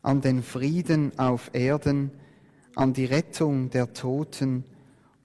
an 0.00 0.22
den 0.22 0.42
Frieden 0.42 1.18
auf 1.18 1.50
Erden, 1.52 2.10
an 2.74 2.94
die 2.94 3.04
Rettung 3.04 3.68
der 3.68 3.92
Toten 3.92 4.64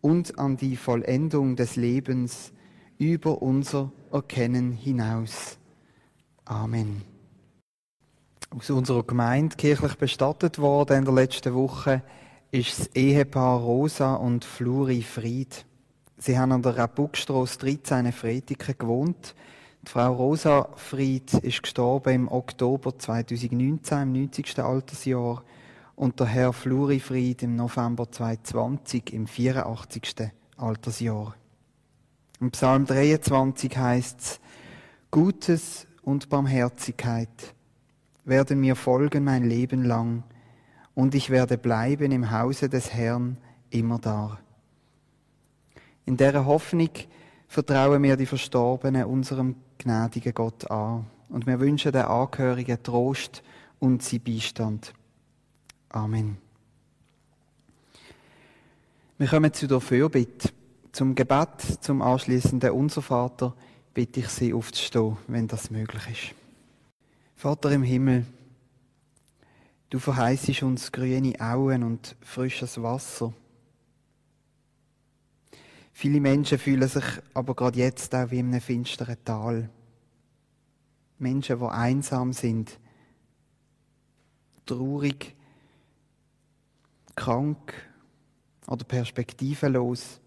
und 0.01 0.37
an 0.37 0.57
die 0.57 0.75
Vollendung 0.75 1.55
des 1.55 1.77
Lebens 1.77 2.51
über 2.97 3.41
unser 3.41 3.93
Erkennen 4.11 4.73
hinaus. 4.73 5.57
Amen. 6.43 7.03
aus 8.49 8.69
unserer 8.69 9.03
Gemeinde 9.03 9.55
kirchlich 9.55 9.95
bestattet 9.95 10.59
worden 10.59 10.97
in 10.97 11.05
der 11.05 11.13
letzten 11.13 11.53
Woche 11.53 12.03
ist 12.51 12.79
das 12.79 12.87
Ehepaar 12.95 13.59
Rosa 13.59 14.15
und 14.15 14.43
Fluri 14.43 15.03
Fried. 15.03 15.65
Sie 16.17 16.37
haben 16.37 16.51
an 16.51 16.63
der 16.63 16.77
Rapukstrasse 16.77 17.59
13 17.59 18.07
in 18.07 18.11
Freitiken 18.11 18.75
gewohnt. 18.77 19.35
Die 19.83 19.89
Frau 19.89 20.13
Rosa 20.13 20.69
Fried 20.75 21.33
ist 21.35 21.61
gestorben 21.61 22.13
im 22.13 22.27
Oktober 22.27 22.97
2019, 22.97 24.01
im 24.01 24.13
90. 24.13 24.59
Altersjahr, 24.59 25.43
und 25.95 26.19
der 26.19 26.27
Herr 26.27 26.53
Fluri 26.53 26.99
Fried 26.99 27.43
im 27.43 27.55
November 27.55 28.09
2020, 28.11 29.13
im 29.13 29.27
84. 29.27 30.31
Altersjahr. 30.57 31.35
Im 32.41 32.51
Psalm 32.51 32.85
23 32.85 33.77
heißt 33.77 34.19
es, 34.19 34.39
Gutes 35.11 35.87
und 36.01 36.29
Barmherzigkeit 36.29 37.53
werden 38.25 38.59
mir 38.59 38.75
folgen 38.75 39.23
mein 39.23 39.43
Leben 39.43 39.83
lang, 39.83 40.23
und 40.99 41.15
ich 41.15 41.29
werde 41.29 41.57
bleiben 41.57 42.11
im 42.11 42.29
Hause 42.29 42.67
des 42.67 42.93
Herrn 42.93 43.37
immer 43.69 43.99
da. 43.99 44.37
In 46.05 46.17
der 46.17 46.45
Hoffnung 46.45 46.89
vertrauen 47.47 48.03
wir 48.03 48.17
die 48.17 48.25
Verstorbenen 48.25 49.05
unserem 49.05 49.55
gnädigen 49.77 50.33
Gott 50.33 50.69
an 50.69 51.05
und 51.29 51.47
wir 51.47 51.57
wünschen 51.61 51.93
den 51.93 52.01
Angehörigen 52.01 52.83
Trost 52.83 53.43
und 53.79 54.03
sie 54.03 54.19
Beistand. 54.19 54.93
Amen. 55.87 56.37
Wir 59.17 59.27
kommen 59.27 59.53
zu 59.53 59.67
der 59.67 59.79
Fürbitte. 59.79 60.49
Zum 60.91 61.15
Gebet, 61.15 61.61
zum 61.79 62.01
anschließenden 62.01 62.71
Unser 62.71 63.01
Vater, 63.01 63.55
bitte 63.93 64.19
ich 64.19 64.27
Sie 64.27 64.53
aufzustehen, 64.53 65.15
wenn 65.27 65.47
das 65.47 65.71
möglich 65.71 66.03
ist. 66.11 66.35
Vater 67.37 67.71
im 67.71 67.83
Himmel, 67.83 68.25
du 69.89 69.99
verheißest 69.99 70.63
uns 70.63 70.91
grüne 70.91 71.39
Auen 71.39 71.83
und 71.83 72.15
frisches 72.21 72.81
Wasser. 72.81 73.33
Viele 75.91 76.21
Menschen 76.21 76.57
fühlen 76.57 76.87
sich 76.87 77.03
aber 77.33 77.55
gerade 77.55 77.79
jetzt 77.79 78.15
auch 78.15 78.31
wie 78.31 78.39
in 78.39 78.49
einem 78.49 78.61
finsteren 78.61 79.17
Tal. 79.25 79.69
Menschen, 81.17 81.59
die 81.59 81.65
einsam 81.65 82.31
sind, 82.31 82.79
traurig, 84.65 85.35
krank 87.15 87.73
oder 88.67 88.85
perspektivenlos. 88.85 90.21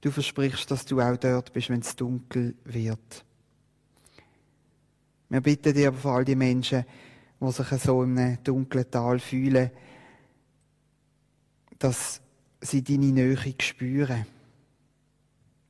Du 0.00 0.10
versprichst, 0.10 0.70
dass 0.70 0.84
du 0.84 1.00
auch 1.00 1.16
dort 1.16 1.52
bist, 1.52 1.70
wenn 1.70 1.80
es 1.80 1.94
dunkel 1.94 2.56
wird. 2.64 3.24
Wir 5.28 5.40
bitten 5.40 5.74
dir 5.74 5.88
aber 5.88 5.96
vor 5.96 6.12
all 6.12 6.24
die 6.24 6.36
Menschen, 6.36 6.84
die 7.40 7.52
sich 7.52 7.68
so 7.82 8.02
in 8.02 8.18
einem 8.18 8.42
dunklen 8.42 8.90
Tal 8.90 9.18
fühlen, 9.18 9.70
dass 11.78 12.20
sie 12.60 12.82
deine 12.82 13.06
Nähe 13.06 13.54
spüren. 13.60 14.26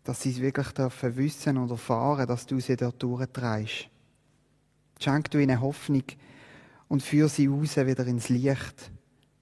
Dass 0.04 0.22
sie 0.22 0.30
es 0.30 0.40
wirklich 0.40 0.68
dürfen 0.68 1.16
wissen 1.16 1.56
und 1.56 1.70
erfahren, 1.70 2.28
dass 2.28 2.46
du 2.46 2.60
sie 2.60 2.76
dort 2.76 3.02
durchtreibst. 3.02 3.88
Schenk 5.00 5.30
du 5.30 5.38
ihnen 5.38 5.60
Hoffnung 5.60 6.04
und 6.88 7.02
führ 7.02 7.28
sie 7.28 7.48
raus 7.48 7.76
wieder 7.76 8.06
ins 8.06 8.28
Licht, 8.28 8.90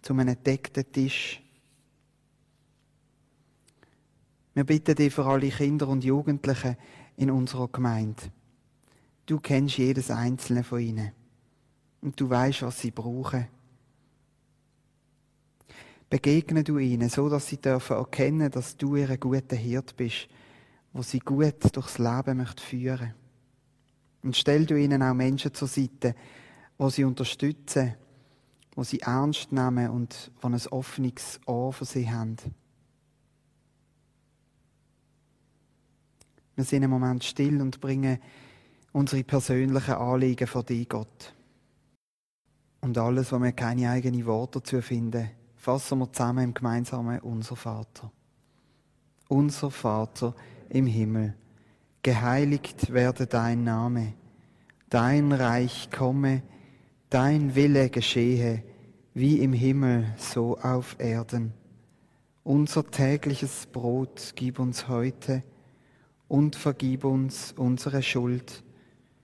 zu 0.01 0.13
einem 0.15 0.29
entdeckten 0.29 0.91
Tisch, 0.91 1.45
Wir 4.55 4.63
bitten 4.63 4.95
dich 4.95 5.13
für 5.13 5.27
alle 5.27 5.49
Kinder 5.49 5.89
und 5.89 6.05
Jugendlichen 6.05 6.77
in 7.17 7.31
unserer 7.31 7.69
Gemeinde. 7.69 8.23
Du 9.27 9.41
kennst 9.41 9.79
jedes 9.79 10.11
einzelne 10.11 10.65
von 10.65 10.81
ihnen. 10.81 11.13
Und 12.01 12.21
du 12.21 12.29
weißt, 12.29 12.63
was 12.63 12.81
sie 12.81 12.91
brauchen. 12.91 13.47
Begegne 16.11 16.63
du 16.63 16.79
ihnen, 16.79 17.09
so 17.09 17.29
dass 17.29 17.49
sie 17.49 17.57
dürfen 17.57 17.97
erkennen, 17.97 18.51
dass 18.51 18.77
du 18.77 18.97
ihre 18.97 19.19
gute 19.19 19.57
Hirt 19.57 19.97
bist, 19.97 20.29
wo 20.93 21.03
sie 21.03 21.19
gut 21.19 21.75
durchs 21.75 21.99
Leben 21.99 22.37
möchte 22.37 22.63
führen. 22.63 23.15
Und 24.23 24.37
stell 24.37 24.67
du 24.67 24.79
ihnen 24.79 25.03
auch 25.03 25.15
Menschen 25.15 25.53
zur 25.55 25.69
Seite, 25.69 26.15
wo 26.79 26.89
sie 26.91 27.05
unterstützen, 27.05 27.95
wo 28.75 28.85
sie 28.85 29.01
ernst 29.01 29.53
nehmen 29.53 29.91
und 29.91 30.31
wo 30.41 30.49
ein 30.49 30.67
offenes 30.69 31.41
Ohr 31.47 31.73
für 31.73 31.85
sie 31.85 32.11
haben. 32.11 32.37
Wir 36.55 36.65
sind 36.65 36.83
im 36.83 36.91
Moment 36.91 37.25
still 37.25 37.61
und 37.61 37.81
bringen 37.81 38.19
unsere 38.95 39.25
persönlichen 39.25 39.95
Anliegen 39.95 40.47
vor 40.47 40.63
dich, 40.63 40.89
Gott. 40.89 41.35
Und 42.81 42.97
alles, 42.97 43.33
wo 43.33 43.39
wir 43.41 43.53
keine 43.53 43.91
eigenen 43.91 44.25
Worte 44.25 44.61
dazu 44.61 44.81
finden, 44.81 45.31
fassen 45.57 45.99
wir 45.99 46.13
zusammen 46.13 46.45
im 46.45 46.55
gemeinsamen 46.55 47.19
Unser 47.21 47.57
Vater. 47.57 48.13
Unser 49.29 49.71
Vater 49.71 50.35
im 50.69 50.87
Himmel, 50.87 51.35
geheiligt 52.03 52.93
werde 52.93 53.27
dein 53.27 53.65
Name, 53.65 54.15
dein 54.91 55.33
Reich 55.33 55.91
komme, 55.91 56.43
dein 57.11 57.57
Wille 57.57 57.91
geschehe, 57.91 58.63
wie 59.13 59.41
im 59.41 59.53
Himmel, 59.53 60.15
so 60.19 60.57
auf 60.59 60.97
Erden. 61.01 61.53
Unser 62.45 62.89
tägliches 62.89 63.67
Brot 63.67 64.35
gib 64.37 64.61
uns 64.61 64.87
heute, 64.87 65.43
und 66.29 66.55
vergib 66.57 67.05
uns 67.05 67.53
unsere 67.57 68.03
Schuld, 68.03 68.63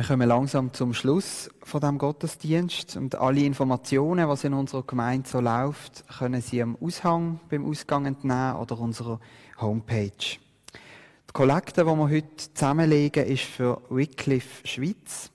Wir 0.00 0.06
kommen 0.06 0.30
langsam 0.30 0.72
zum 0.72 0.94
Schluss 0.94 1.50
von 1.62 1.82
dem 1.82 1.98
Gottesdienst 1.98 2.96
und 2.96 3.16
alle 3.16 3.44
Informationen, 3.44 4.26
was 4.28 4.44
in 4.44 4.54
unserer 4.54 4.82
Gemeinde 4.82 5.28
so 5.28 5.40
läuft, 5.40 6.08
können 6.08 6.40
Sie 6.40 6.62
am 6.62 6.78
Aushang 6.80 7.38
beim 7.50 7.66
Ausgang 7.66 8.06
entnehmen 8.06 8.56
oder 8.56 8.80
unserer 8.80 9.20
Homepage. 9.60 10.08
Die 10.08 11.32
Kollekte, 11.34 11.82
die 11.82 11.86
wir 11.86 12.08
heute 12.08 12.54
zusammenlegen, 12.54 13.26
ist 13.26 13.42
für 13.42 13.82
Wycliffe 13.90 14.66
Schweiz. 14.66 15.30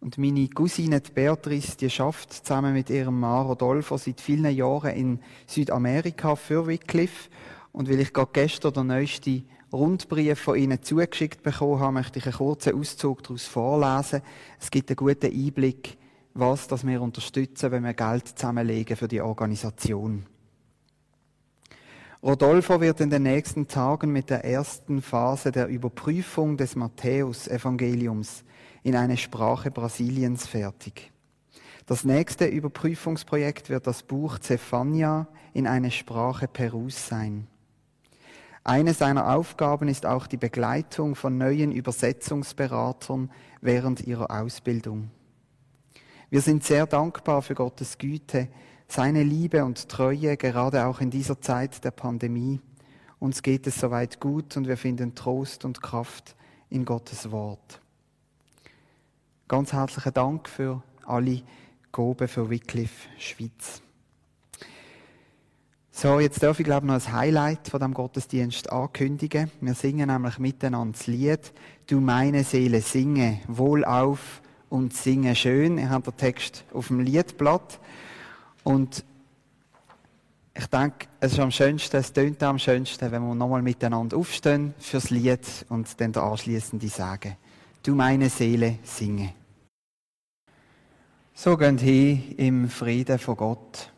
Und 0.00 0.18
meine 0.18 0.46
Cousine 0.48 1.00
Beatrice, 1.00 1.78
die 1.78 1.88
schafft 1.88 2.34
zusammen 2.34 2.74
mit 2.74 2.90
ihrem 2.90 3.18
Mann 3.18 3.46
Rodolfo 3.46 3.96
seit 3.96 4.20
vielen 4.20 4.54
Jahren 4.54 4.94
in 4.94 5.20
Südamerika 5.46 6.36
für 6.36 6.66
Wycliffe. 6.66 7.30
Und 7.72 7.88
weil 7.88 8.00
ich 8.00 8.12
gerade 8.12 8.30
gestern 8.34 8.74
der 8.74 8.84
neueste 8.84 9.42
Rundbrief 9.72 10.38
von 10.40 10.56
Ihnen 10.56 10.82
zugeschickt 10.82 11.42
bekommen 11.42 11.80
habe, 11.80 11.92
möchte 11.92 12.18
ich 12.18 12.26
einen 12.26 12.34
kurzen 12.34 12.78
Auszug 12.78 13.22
daraus 13.24 13.46
vorlesen. 13.46 14.22
Es 14.60 14.70
gibt 14.70 14.90
einen 14.90 14.96
guten 14.96 15.26
Einblick, 15.26 15.98
was 16.34 16.68
das 16.68 16.86
wir 16.86 17.02
unterstützen, 17.02 17.72
wenn 17.72 17.84
wir 17.84 17.94
Geld 17.94 18.28
zusammenlegen 18.28 18.96
für 18.96 19.08
die 19.08 19.20
Organisation. 19.20 20.26
Rodolfo 22.22 22.80
wird 22.80 23.00
in 23.00 23.10
den 23.10 23.24
nächsten 23.24 23.68
Tagen 23.68 24.12
mit 24.12 24.30
der 24.30 24.44
ersten 24.44 25.02
Phase 25.02 25.52
der 25.52 25.68
Überprüfung 25.68 26.56
des 26.56 26.74
Matthäus-Evangeliums 26.74 28.44
in 28.82 28.96
eine 28.96 29.16
Sprache 29.16 29.70
Brasiliens 29.70 30.46
fertig. 30.46 31.12
Das 31.86 32.04
nächste 32.04 32.46
Überprüfungsprojekt 32.46 33.68
wird 33.68 33.86
das 33.86 34.02
Buch 34.02 34.38
Zephania 34.38 35.28
in 35.52 35.66
eine 35.66 35.90
Sprache 35.90 36.48
Perus 36.48 37.08
sein. 37.08 37.46
Eine 38.66 38.94
seiner 38.94 39.32
Aufgaben 39.32 39.86
ist 39.86 40.06
auch 40.06 40.26
die 40.26 40.38
Begleitung 40.38 41.14
von 41.14 41.38
neuen 41.38 41.70
Übersetzungsberatern 41.70 43.30
während 43.60 44.00
ihrer 44.00 44.32
Ausbildung. 44.32 45.12
Wir 46.30 46.40
sind 46.40 46.64
sehr 46.64 46.84
dankbar 46.88 47.42
für 47.42 47.54
Gottes 47.54 47.96
Güte, 47.96 48.48
seine 48.88 49.22
Liebe 49.22 49.64
und 49.64 49.88
Treue, 49.88 50.36
gerade 50.36 50.86
auch 50.86 51.00
in 51.00 51.10
dieser 51.10 51.40
Zeit 51.40 51.84
der 51.84 51.92
Pandemie. 51.92 52.60
Uns 53.20 53.44
geht 53.44 53.68
es 53.68 53.78
soweit 53.78 54.18
gut 54.18 54.56
und 54.56 54.66
wir 54.66 54.76
finden 54.76 55.14
Trost 55.14 55.64
und 55.64 55.80
Kraft 55.80 56.34
in 56.68 56.84
Gottes 56.84 57.30
Wort. 57.30 57.80
Ganz 59.46 59.74
herzlichen 59.74 60.12
Dank 60.12 60.48
für 60.48 60.82
alle 61.04 61.42
Gobe 61.92 62.26
für 62.26 62.50
Wycliffe 62.50 63.08
Schweiz. 63.16 63.80
So, 65.98 66.20
jetzt 66.20 66.42
darf 66.42 66.60
ich 66.60 66.66
glaube 66.66 66.84
ich, 66.84 66.92
noch 66.92 67.06
ein 67.06 67.12
Highlight 67.14 67.68
von 67.68 67.80
dem 67.80 67.94
Gottesdienst 67.94 68.70
ankündigen. 68.70 69.50
Wir 69.62 69.72
singen 69.72 70.08
nämlich 70.08 70.38
miteinander 70.38 70.92
das 70.92 71.06
Lied 71.06 71.54
Du 71.86 72.00
meine 72.00 72.44
Seele 72.44 72.82
singe, 72.82 73.40
wohlauf 73.48 74.42
und 74.68 74.92
singen 74.92 75.34
schön. 75.34 75.78
Ihr 75.78 75.88
habt 75.88 76.06
den 76.06 76.16
Text 76.18 76.64
auf 76.74 76.88
dem 76.88 77.00
Liedblatt. 77.00 77.80
Und 78.62 79.06
ich 80.52 80.66
denke, 80.66 81.06
es 81.18 81.32
ist 81.32 81.38
am 81.38 81.50
schönsten, 81.50 81.96
es 81.96 82.12
tönt 82.12 82.42
am 82.42 82.58
schönsten, 82.58 83.10
wenn 83.10 83.26
wir 83.26 83.34
nochmal 83.34 83.62
miteinander 83.62 84.18
aufstehen 84.18 84.74
fürs 84.78 85.08
Lied 85.08 85.64
und 85.70 85.98
dann 85.98 86.12
der 86.12 86.24
anschließende 86.24 86.88
sagen. 86.88 87.38
Du 87.82 87.94
meine 87.94 88.28
Seele 88.28 88.80
singe. 88.82 89.32
So 91.32 91.56
gehen 91.56 91.78
hin 91.78 92.34
im 92.36 92.68
Frieden 92.68 93.18
von 93.18 93.36
Gott. 93.38 93.95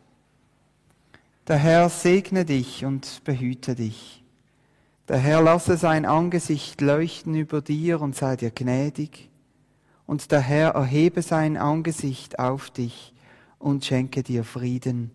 Der 1.49 1.57
Herr 1.57 1.89
segne 1.89 2.45
dich 2.45 2.85
und 2.85 3.25
behüte 3.25 3.75
dich. 3.75 4.23
Der 5.09 5.17
Herr 5.17 5.41
lasse 5.41 5.79
sein 5.79 6.05
Angesicht 6.05 6.83
leuchten 6.83 7.35
über 7.35 7.63
dir 7.63 8.03
und 8.03 8.15
sei 8.15 8.37
dir 8.37 8.51
gnädig. 8.51 9.31
Und 10.07 10.31
der 10.31 10.41
Herr 10.41 10.73
erhebe 10.73 11.23
sein 11.23 11.57
Angesicht 11.57 12.39
auf 12.39 12.69
dich 12.69 13.15
und 13.59 13.83
schenke 13.83 14.23
dir 14.23 14.45
Frieden. 14.45 15.11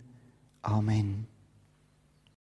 Amen. 0.63 1.27